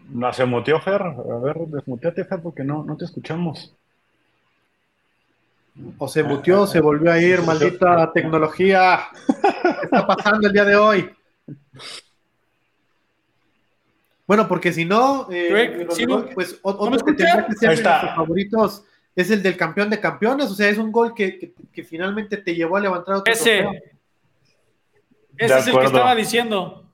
[0.10, 1.02] No se muteó Fer.
[1.02, 3.74] A ver, desmuteate Fer porque no, no te escuchamos.
[5.98, 9.08] O se mutió, o se volvió a ir, maldita tecnología.
[9.28, 11.10] ¿Qué está pasando el día de hoy?
[14.28, 15.88] Bueno, porque si no, eh,
[16.34, 18.84] pues otros que tendrían que ser mis favoritos
[19.16, 21.54] es el del campeón de campeones, o sea, es un gol que,
[21.88, 23.60] finalmente te llevó a levantar otro Ese,
[25.38, 26.90] ese es el que estaba diciendo.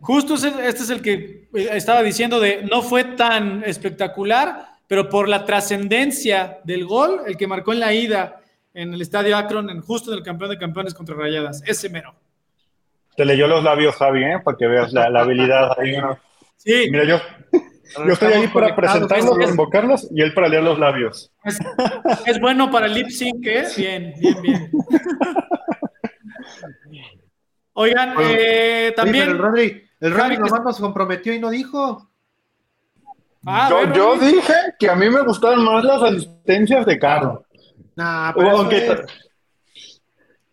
[0.00, 5.28] Justo este es el que eh, estaba diciendo de no fue tan espectacular, pero por
[5.28, 8.42] la trascendencia del gol, el que marcó en la ida
[8.74, 12.14] en el estadio Akron, en justo en el campeón de campeones contra Rayadas, ese mero.
[13.16, 14.40] Te leyó los labios, Javi, ¿eh?
[14.42, 15.96] para que veas la, habilidad ahí.
[16.56, 16.88] Sí.
[16.90, 17.20] Mira, yo,
[18.06, 21.30] yo estoy ahí para presentarlos, para invocarlos y él para leer los labios.
[22.24, 23.64] Es, bueno para el lip sync, ¿eh?
[23.76, 24.70] Bien, bien, bien.
[27.74, 29.30] Oigan, eh, también.
[29.30, 32.08] el Rodri, el Rodri nomás nos comprometió y no dijo.
[33.44, 37.44] Ah, yo, dije que a mí me gustaban más las asistencias de carro.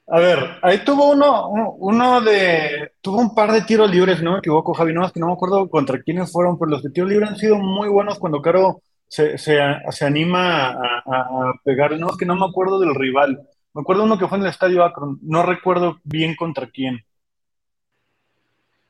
[0.07, 4.39] a ver, ahí tuvo uno, uno de, tuvo un par de tiros libres, no me
[4.39, 7.09] equivoco, Javi, no, es que no me acuerdo contra quiénes fueron, pero los de tiros
[7.09, 9.59] libres han sido muy buenos cuando Caro se, se,
[10.01, 13.47] anima a, pegar, no, es que no me acuerdo del rival.
[13.73, 17.05] Me acuerdo uno que fue en el estadio Akron, no recuerdo bien contra quién.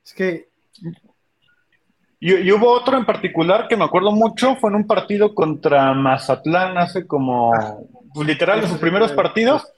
[0.06, 0.50] Es que
[2.20, 6.78] y, hubo otro en particular que me acuerdo mucho, fue en un partido contra Mazatlán
[6.78, 7.53] hace como,
[8.13, 9.72] pues, literal, en sus primeros partidos,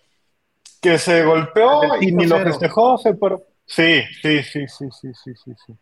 [0.81, 3.15] que se golpeó y ni lo festejó, se
[3.65, 5.73] Sí, sí, sí, sí, sí, sí, sí, sí.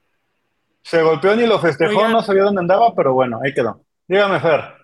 [0.84, 3.82] Se golpeó ni lo festejó, no sabía dónde andaba, pero bueno, ahí quedó.
[4.07, 4.80] Dígame, Fer.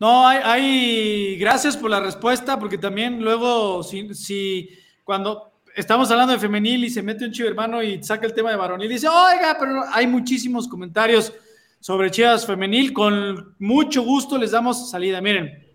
[0.00, 6.40] No, hay, gracias por la respuesta, porque también luego, si, si, cuando estamos hablando de
[6.40, 9.56] femenil y se mete un chivo hermano y saca el tema de varonil, dice, oiga,
[9.58, 11.32] pero hay muchísimos comentarios
[11.78, 15.20] sobre Chivas femenil, con mucho gusto les damos salida.
[15.20, 15.66] Miren,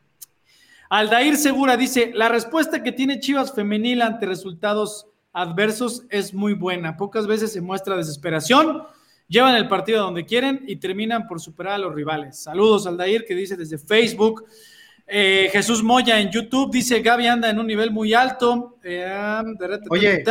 [0.89, 6.97] Aldair Segura dice, la respuesta que tiene Chivas femenil ante resultados adversos es muy buena,
[6.97, 8.83] pocas veces se muestra desesperación
[9.27, 12.39] llevan el partido donde quieren y terminan por superar a los rivales.
[12.39, 14.45] Saludos al Dair que dice desde Facebook.
[15.05, 18.77] Eh, Jesús Moya en YouTube dice Gaby anda en un nivel muy alto.
[18.83, 19.05] Eh,
[19.89, 20.23] Oye,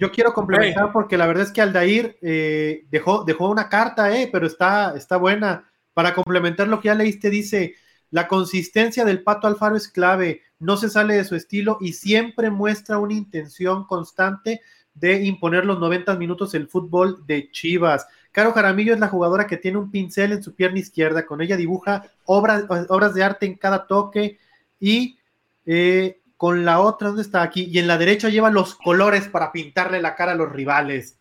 [0.00, 4.28] yo quiero complementar porque la verdad es que Aldair eh, dejó, dejó una carta, eh,
[4.30, 5.68] pero está, está buena.
[5.94, 7.74] Para complementar lo que ya leíste, dice:
[8.10, 12.50] La consistencia del Pato Alfaro es clave, no se sale de su estilo y siempre
[12.50, 14.60] muestra una intención constante
[14.94, 18.06] de imponer los 90 minutos el fútbol de Chivas.
[18.32, 21.56] Caro Jaramillo es la jugadora que tiene un pincel en su pierna izquierda, con ella
[21.56, 24.38] dibuja obras, obras de arte en cada toque
[24.80, 25.18] y
[25.66, 27.68] eh, con la otra, ¿dónde está aquí?
[27.70, 31.18] Y en la derecha lleva los colores para pintarle la cara a los rivales.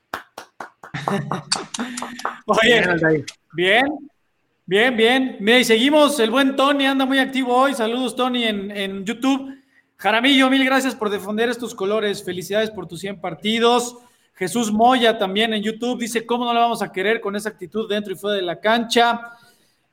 [2.46, 2.84] Oye,
[3.54, 3.86] bien,
[4.66, 5.38] bien, bien.
[5.42, 7.74] Mira, y seguimos, el buen Tony anda muy activo hoy.
[7.74, 9.62] Saludos, Tony, en, en YouTube.
[9.98, 12.24] Jaramillo, mil gracias por defender estos colores.
[12.24, 13.98] Felicidades por tus 100 partidos.
[14.42, 17.88] Jesús Moya también en YouTube dice, ¿cómo no la vamos a querer con esa actitud
[17.88, 19.12] dentro y fuera de la cancha?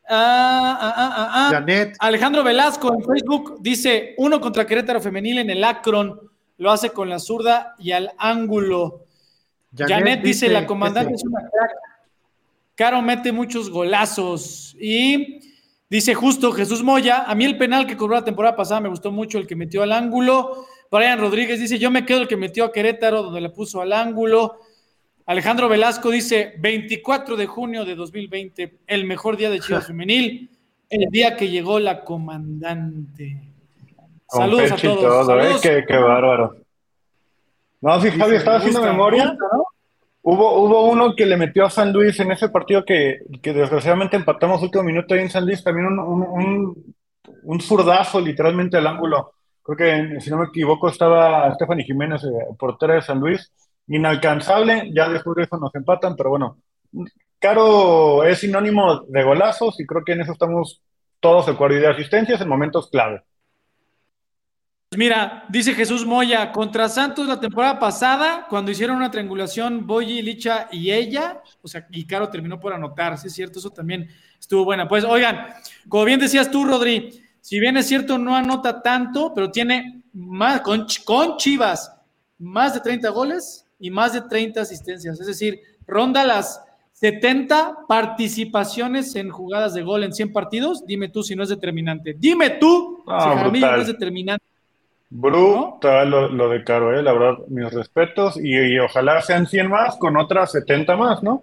[0.09, 6.19] Ah, ah, ah, Alejandro Velasco en Facebook dice, uno contra Querétaro Femenil en el Acron,
[6.57, 9.05] lo hace con la zurda y al ángulo.
[9.77, 11.73] Janet, dice, la comandante es una crack.
[12.75, 14.75] Caro mete muchos golazos.
[14.81, 15.41] Y
[15.91, 19.13] dice justo Jesús Moya, a mí el penal que cobró la temporada pasada me gustó
[19.13, 20.65] mucho, el que metió al ángulo.
[20.91, 23.93] Brian Rodríguez dice, yo me quedo el que metió a Querétaro, donde le puso al
[23.93, 24.61] ángulo.
[25.27, 30.51] Alejandro Velasco dice, 24 de junio de 2020, el mejor día de Chivas Femenil,
[30.89, 33.43] el día que llegó la comandante.
[34.27, 35.63] Saludos a todos.
[35.65, 35.85] ¿eh?
[35.87, 36.57] Qué, bárbaro.
[37.81, 39.37] No, sí, Javi, estaba haciendo memoria.
[40.23, 44.63] Hubo, hubo uno que le metió a San Luis en ese partido que, desgraciadamente empatamos
[44.63, 46.95] último minuto ahí en San Luis, también un, un, un,
[47.45, 49.33] un zurdazo literalmente al ángulo
[49.69, 53.53] creo que si no me equivoco estaba Stephanie Jiménez, eh, portera de San Luis,
[53.89, 56.59] inalcanzable, ya después de eso nos empatan, pero bueno,
[57.39, 60.81] Caro es sinónimo de golazos y creo que en eso estamos
[61.21, 63.23] todos de acuerdo y de asistencias en momentos clave.
[64.89, 70.23] Pues mira, dice Jesús Moya, contra Santos la temporada pasada, cuando hicieron una triangulación, Boyi,
[70.23, 74.09] Licha y ella, o sea, y Caro terminó por anotar, sí es cierto, eso también
[74.41, 74.89] estuvo buena.
[74.89, 75.49] Pues oigan,
[75.91, 80.61] como bien decías tú, Rodri, si bien es cierto, no anota tanto, pero tiene más,
[80.61, 80.87] con,
[81.37, 81.93] Chivas,
[82.39, 85.21] más de 30 goles y más de 30 asistencias.
[85.21, 86.63] Es decir, ronda las
[86.93, 90.85] 70 participaciones en jugadas de gol en 100 partidos.
[90.87, 92.15] Dime tú si no es determinante.
[92.19, 94.45] Dime tú si Jaramillo no es determinante.
[95.11, 98.37] Brutal lo, de Caro, eh, la verdad, mis respetos.
[98.37, 101.43] Y, y, ojalá sean 100 más con otras 70 más, ¿no?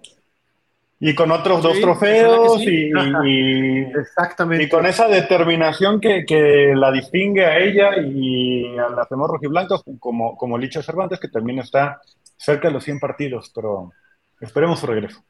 [1.00, 2.92] Y con otros dos trofeos y,
[4.00, 4.64] Exactamente.
[4.64, 10.38] y con esa determinación que, la distingue a ella y a las demás rojiblancos, como,
[10.38, 12.02] como Licha Cervantes, que también está
[12.38, 13.92] cerca de los 100 partidos, pero
[14.40, 15.24] esperemos su regreso.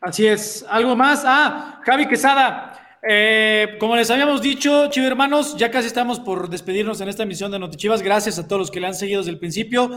[0.00, 0.64] Así es.
[0.68, 1.22] ¿Algo más?
[1.24, 2.98] Ah, Javi Quesada.
[3.06, 7.50] Eh, como les habíamos dicho, Chivo hermanos, ya casi estamos por despedirnos en esta emisión
[7.50, 8.02] de Notichivas.
[8.02, 9.90] Gracias a todos los que la han seguido desde el principio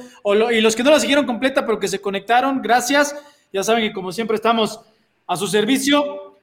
[0.52, 2.62] y los que no la siguieron completa, pero que se conectaron.
[2.62, 3.16] Gracias.
[3.52, 4.80] Ya saben que como siempre estamos
[5.28, 6.38] a su servicio.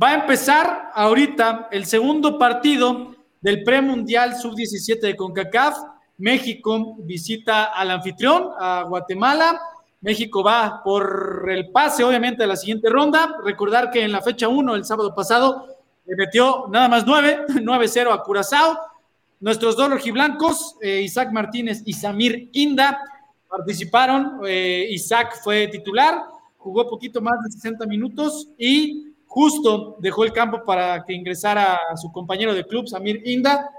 [0.00, 5.76] Va a empezar ahorita el segundo partido del premundial sub-17 de CONCACAF.
[6.18, 9.60] México visita al anfitrión, a Guatemala.
[10.00, 13.36] México va por el pase, obviamente, a la siguiente ronda.
[13.44, 15.66] Recordar que en la fecha 1, el sábado pasado,
[16.04, 18.78] le metió nada más 9, 9-0 a Curazao.
[19.40, 23.00] Nuestros dos rojiblancos, eh, Isaac Martínez y Samir Inda,
[23.48, 24.40] participaron.
[24.46, 26.33] Eh, Isaac fue titular
[26.64, 32.10] jugó poquito más de 60 minutos y justo dejó el campo para que ingresara su
[32.10, 33.70] compañero de club, Samir Inda.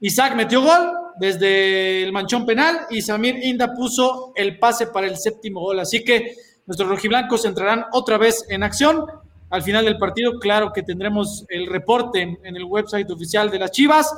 [0.00, 5.18] Isaac metió gol desde el manchón penal y Samir Inda puso el pase para el
[5.18, 5.80] séptimo gol.
[5.80, 9.04] Así que nuestros rojiblancos entrarán otra vez en acción.
[9.50, 13.70] Al final del partido, claro que tendremos el reporte en el website oficial de las
[13.70, 14.12] Chivas.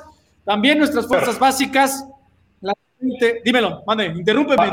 [0.44, 2.07] También nuestras fuerzas básicas
[3.44, 4.68] dímelo, mande, interrúmpeme.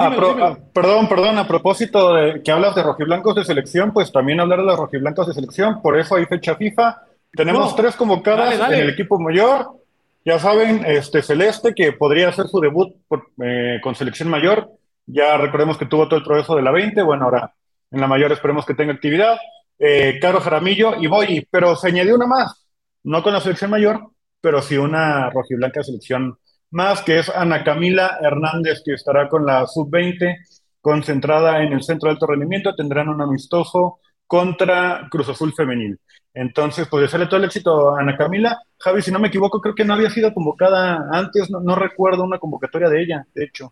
[0.73, 4.65] perdón, perdón, a propósito de que hablas de rojiblancos de selección, pues también hablar de
[4.65, 7.01] los rojiblancos de selección, por eso hay fecha FIFA.
[7.35, 9.79] Tenemos tres convocadas en el equipo mayor.
[10.25, 12.95] Ya saben, este Celeste, que podría hacer su debut
[13.43, 14.69] eh, con selección mayor.
[15.05, 17.01] Ya recordemos que tuvo todo el proceso de la 20.
[17.01, 17.53] Bueno, ahora
[17.91, 19.37] en la mayor esperemos que tenga actividad.
[19.79, 22.65] eh, Caro Jaramillo y Boyi, pero se añadió una más,
[23.03, 23.99] no con la selección mayor,
[24.39, 26.37] pero sí una rojiblanca selección
[26.73, 30.37] más, que es Ana Camila Hernández, que estará con la sub-20
[30.81, 35.97] concentrada en el centro de alto rendimiento, tendrán un amistoso contra Cruz Azul Femenil.
[36.33, 38.59] Entonces, pues desearle todo el éxito a Ana Camila.
[38.79, 42.39] Javi, si no me equivoco, creo que no había sido convocada antes, no, recuerdo una
[42.39, 43.71] convocatoria de ella, de hecho.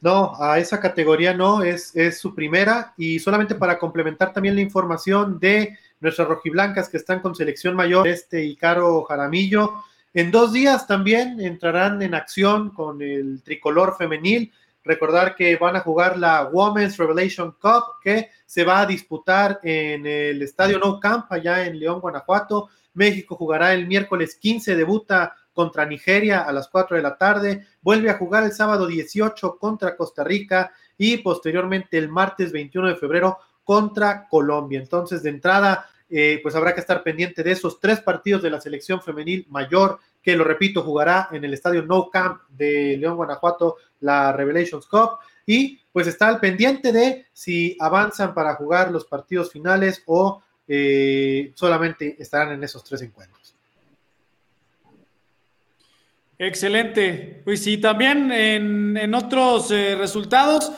[0.00, 2.94] No, a esa categoría no, es, es su primera.
[2.96, 8.08] Y solamente para complementar también la información de nuestras rojiblancas que están con selección mayor,
[8.08, 9.84] este y Caro Jaramillo.
[10.14, 14.52] En dos días también entrarán en acción con el tricolor femenil.
[14.82, 20.06] Recordar que van a jugar la Women's Revelation Cup que se va a disputar en
[20.06, 22.70] el Estadio No Camp allá en León, Guanajuato.
[22.94, 28.10] México jugará el miércoles 15, debuta contra Nigeria a las 4 de la tarde, vuelve
[28.10, 33.38] a jugar el sábado 18 contra Costa Rica y posteriormente el martes 21 de febrero
[33.64, 34.78] contra Colombia.
[34.78, 38.60] Entonces, de entrada, eh, pues habrá que estar pendiente de esos tres partidos de la
[38.60, 43.76] selección femenil mayor, que lo repito, jugará en el estadio No Camp de León, Guanajuato,
[44.00, 45.18] la Revelations Cup.
[45.46, 51.52] Y pues está al pendiente de si avanzan para jugar los partidos finales o eh,
[51.54, 53.54] solamente estarán en esos tres encuentros.
[56.38, 57.42] Excelente.
[57.44, 60.70] Pues sí, también en, otros eh, resultados,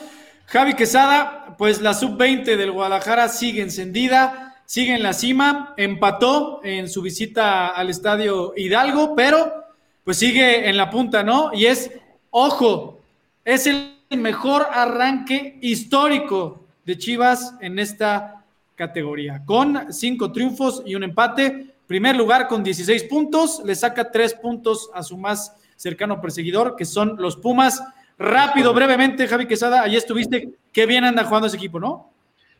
[0.47, 6.87] Javi Quesada, pues la sub-20 del Guadalajara sigue encendida, sigue en la cima, empató en
[6.87, 9.65] su visita al estadio Hidalgo, pero
[10.05, 11.53] pues sigue en la punta, ¿no?
[11.53, 11.91] Y es,
[12.29, 13.01] ojo,
[13.43, 18.45] es el mejor arranque histórico de Chivas en esta
[18.75, 21.75] categoría, con cinco triunfos y un empate.
[21.85, 26.85] Primer lugar con 16 puntos, le saca tres puntos a su más cercano perseguidor, que
[26.85, 27.83] son los Pumas.
[28.17, 32.11] Rápido, brevemente, Javi Quesada, allí estuviste, qué bien anda jugando ese equipo, ¿no?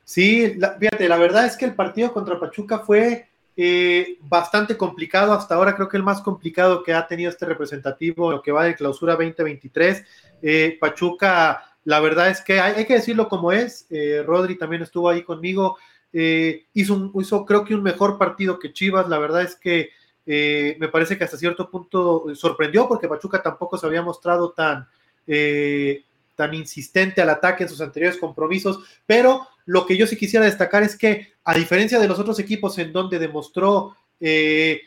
[0.04, 5.56] Sí, fíjate, la verdad es que el partido contra Pachuca fue eh, bastante complicado, hasta
[5.56, 8.76] ahora creo que el más complicado que ha tenido este representativo, lo que va de
[8.76, 10.04] clausura 2023.
[10.42, 15.10] Eh, Pachuca, la verdad es que hay, que decirlo como es, eh, Rodri también estuvo
[15.10, 15.78] ahí conmigo,
[16.14, 19.92] hizo, hizo creo que un mejor partido que Chivas, la verdad es que
[20.26, 24.88] eh, me parece que hasta cierto punto sorprendió porque Pachuca tampoco se había mostrado tan,
[25.26, 26.04] eh,
[26.36, 30.84] tan insistente al ataque en sus anteriores compromisos, pero lo que yo sí quisiera destacar
[30.84, 34.82] es que a diferencia de los otros equipos en donde demostró eh,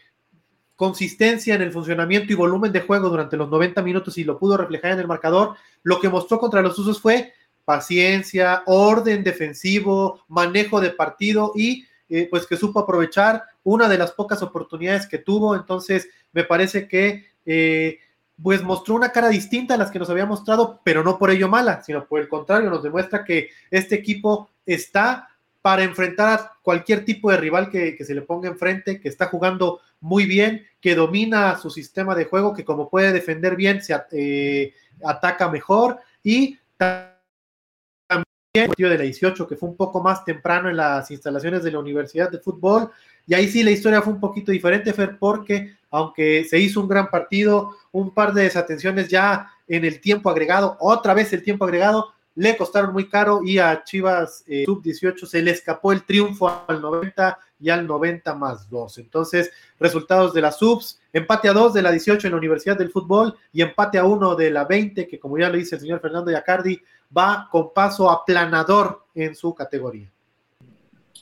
[0.77, 4.57] consistencia en el funcionamiento y volumen de juego durante los 90 minutos y lo pudo
[4.57, 7.33] reflejar en el marcador, lo que mostró contra los usos fue
[7.65, 14.13] paciencia, orden defensivo, manejo de partido y eh, pues que supo aprovechar una de las
[14.13, 17.99] pocas oportunidades que tuvo, entonces me parece que eh,
[18.43, 21.49] pues mostró una cara distinta a las que nos había mostrado, pero no por ello
[21.49, 25.29] mala, sino por el contrario, nos demuestra que este equipo está
[25.63, 29.81] para enfrentar a cualquier tipo de rival que, se le ponga enfrente, que está jugando
[30.01, 34.75] muy bien, que domina su sistema de juego, que como puede defender bien, se eh,
[35.03, 40.77] ataca mejor y el partido de la 18, que fue un poco más temprano en
[40.77, 42.91] las instalaciones de la Universidad de Fútbol.
[43.27, 46.89] Y ahí sí la historia fue un poquito diferente, Fer, porque aunque se hizo un
[46.89, 51.65] gran partido, un par de desatenciones ya en el tiempo agregado, otra vez el tiempo
[51.65, 56.65] agregado, le costaron muy caro y a Chivas eh, Sub-18 se le escapó el triunfo
[56.67, 58.99] al 90 y al 90 más 2.
[58.99, 62.91] Entonces, resultados de las Subs, empate a 2 de la 18 en la Universidad del
[62.91, 66.01] Fútbol y empate a 1 de la 20, que como ya lo dice el señor
[66.01, 66.83] Fernando Yacardi,
[67.17, 70.11] va con paso aplanador en su categoría.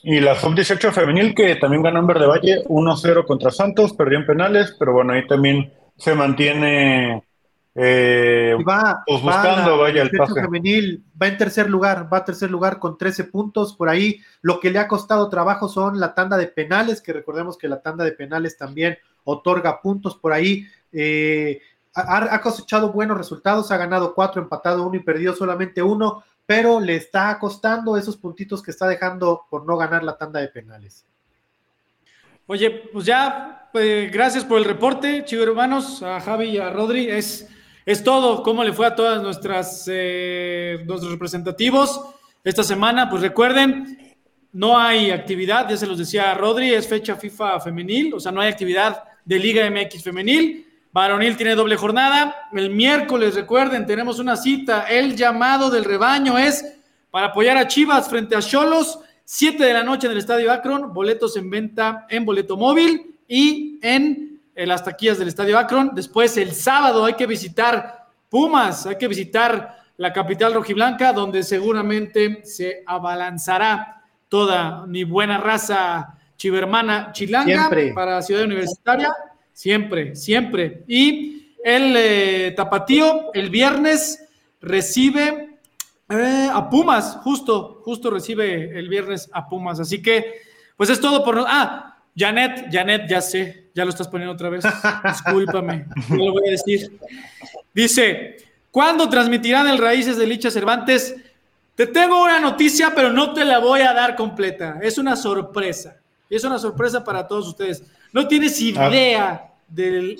[0.03, 4.25] Y la sub-18 femenil que también ganó en Verde Valle 1-0 contra Santos, perdió en
[4.25, 7.23] penales, pero bueno, ahí también se mantiene
[7.75, 10.41] eh, va, pues buscando, vaya el pase.
[10.41, 13.73] femenil, va en tercer lugar, va a tercer lugar con 13 puntos.
[13.73, 17.57] Por ahí lo que le ha costado trabajo son la tanda de penales, que recordemos
[17.57, 20.67] que la tanda de penales también otorga puntos por ahí.
[20.91, 21.61] Eh,
[21.95, 26.95] ha, cosechado buenos resultados, ha ganado cuatro, empatado uno y perdido solamente uno, pero le
[26.95, 31.05] está costando esos puntitos que está dejando por no ganar la tanda de penales.
[32.45, 37.09] Oye, pues ya, pues, gracias por el reporte, chicos hermanos, a Javi y a Rodri.
[37.09, 37.47] Es,
[37.85, 42.01] es todo, cómo le fue a todas nuestras eh, nuestros representativos
[42.43, 43.09] esta semana.
[43.09, 44.17] Pues recuerden,
[44.51, 48.41] no hay actividad, ya se los decía Rodri, es fecha FIFA femenil, o sea, no
[48.41, 50.67] hay actividad de Liga MX femenil.
[50.93, 52.47] Varonil tiene doble jornada.
[52.53, 54.83] El miércoles, recuerden, tenemos una cita.
[54.83, 56.63] El llamado del rebaño es
[57.09, 58.99] para apoyar a Chivas frente a Cholos.
[59.25, 60.93] 7 de la noche en el Estadio Akron.
[60.93, 65.95] Boletos en venta en boleto móvil y en, las taquillas del Estadio Akron.
[65.95, 72.41] Después, el sábado, hay que visitar Pumas, hay que visitar la capital rojiblanca, donde seguramente
[72.45, 79.09] se abalanzará toda mi buena raza chivermana chilanga para Ciudad Universitaria.
[79.53, 80.83] Siempre, siempre.
[80.87, 84.27] Y el eh, Tapatío el viernes
[84.61, 85.57] recibe
[86.09, 89.79] eh, a Pumas, justo, justo recibe el viernes a Pumas.
[89.79, 90.41] Así que,
[90.75, 91.43] pues es todo por...
[91.47, 94.63] Ah, Janet, Janet, ya sé, ya lo estás poniendo otra vez.
[95.03, 96.99] Discúlpame, no lo voy a decir.
[97.73, 98.37] Dice,
[98.69, 101.15] ¿cuándo transmitirán el Raíces de Licha Cervantes?
[101.75, 104.77] Te tengo una noticia, pero no te la voy a dar completa.
[104.81, 105.97] Es una sorpresa.
[106.29, 107.83] Es una sorpresa para todos ustedes.
[108.13, 110.17] No tienes idea del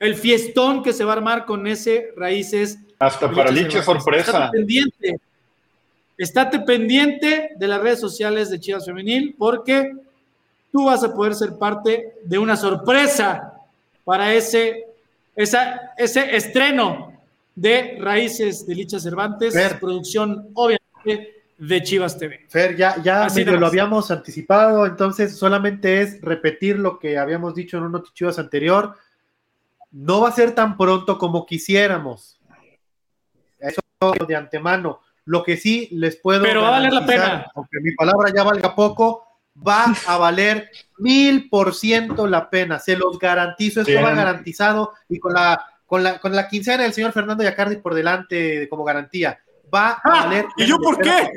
[0.00, 2.78] el fiestón que se va a armar con ese Raíces.
[2.98, 4.30] Hasta para Licha sorpresa.
[4.30, 5.20] Estate pendiente.
[6.16, 9.92] Estate pendiente de las redes sociales de Chivas Femenil porque
[10.70, 13.54] tú vas a poder ser parte de una sorpresa
[14.04, 14.84] para ese,
[15.34, 17.12] esa, ese estreno
[17.54, 22.46] de Raíces de Licha Cervantes, producción obviamente de Chivas TV.
[22.48, 27.84] Fer, ya, ya lo habíamos anticipado, entonces solamente es repetir lo que habíamos dicho en
[27.84, 28.96] un Chivas anterior.
[29.92, 32.40] No va a ser tan pronto como quisiéramos.
[33.58, 33.80] Eso
[34.26, 35.00] de antemano.
[35.24, 36.42] Lo que sí les puedo.
[36.42, 37.46] Pero va a valer la pena.
[37.54, 39.24] Aunque mi palabra ya valga poco,
[39.56, 45.18] va a valer mil por ciento la pena, se los garantizo, esto va garantizado y
[45.18, 49.38] con la, con la, con la quincena del señor Fernando Yacardi por delante como garantía,
[49.74, 50.46] va a ah, valer.
[50.56, 51.30] ¿Y yo por qué?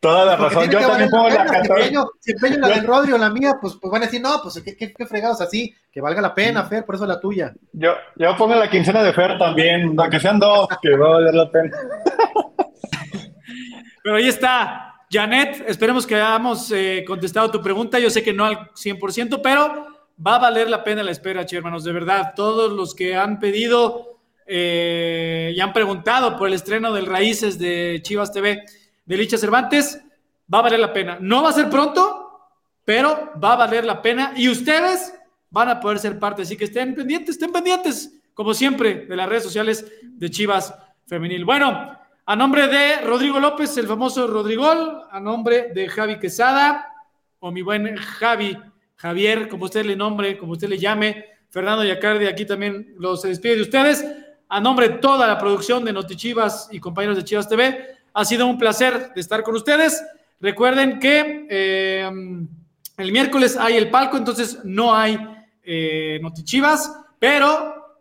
[0.00, 1.44] Toda la razón, yo también pongo la
[2.20, 4.62] Si empeño la del Rodri o la mía, pues, pues van a decir, no, pues
[4.64, 7.52] qué, qué, fregados así, que valga la pena, Fer, por eso la tuya.
[7.72, 11.34] Yo, yo pongo la quincena de Fer también, aunque sean dos, que va a valer
[11.34, 11.76] la pena.
[14.04, 17.98] Pero ahí está, Janet, esperemos que hayamos eh, contestado tu pregunta.
[17.98, 19.86] Yo sé que no al 100%, pero
[20.24, 21.84] va a valer la pena la espera, hermanos.
[21.84, 24.07] De verdad, todos los que han pedido
[24.48, 28.64] eh, y han preguntado por el estreno del Raíces de Chivas TV
[29.04, 30.02] de Licha Cervantes,
[30.52, 31.18] va a valer la pena.
[31.20, 32.40] No va a ser pronto,
[32.84, 35.14] pero va a valer la pena y ustedes
[35.50, 36.42] van a poder ser parte.
[36.42, 40.74] Así que estén pendientes, estén pendientes, como siempre, de las redes sociales de Chivas
[41.06, 41.44] Femenil.
[41.44, 46.92] Bueno, a nombre de Rodrigo López, el famoso Rodrigol, a nombre de Javi Quesada,
[47.40, 48.56] o mi buen Javi,
[48.96, 53.56] Javier, como usted le nombre, como usted le llame, Fernando Yacardi, aquí también los despide
[53.56, 54.04] de ustedes.
[54.50, 58.46] A nombre de toda la producción de Notichivas y compañeros de Chivas TV, ha sido
[58.46, 60.02] un placer estar con ustedes.
[60.40, 62.10] Recuerden que eh,
[62.96, 65.18] el miércoles hay el palco, entonces no hay
[65.62, 67.98] eh, Notichivas, pero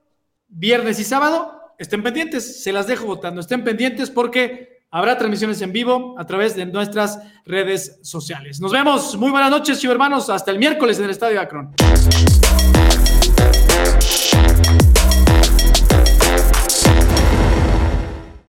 [0.48, 5.74] viernes y sábado estén pendientes, se las dejo votando, estén pendientes porque habrá transmisiones en
[5.74, 8.62] vivo a través de nuestras redes sociales.
[8.62, 11.76] Nos vemos, muy buenas noches, chivo hermanos, hasta el miércoles en el Estadio Akron.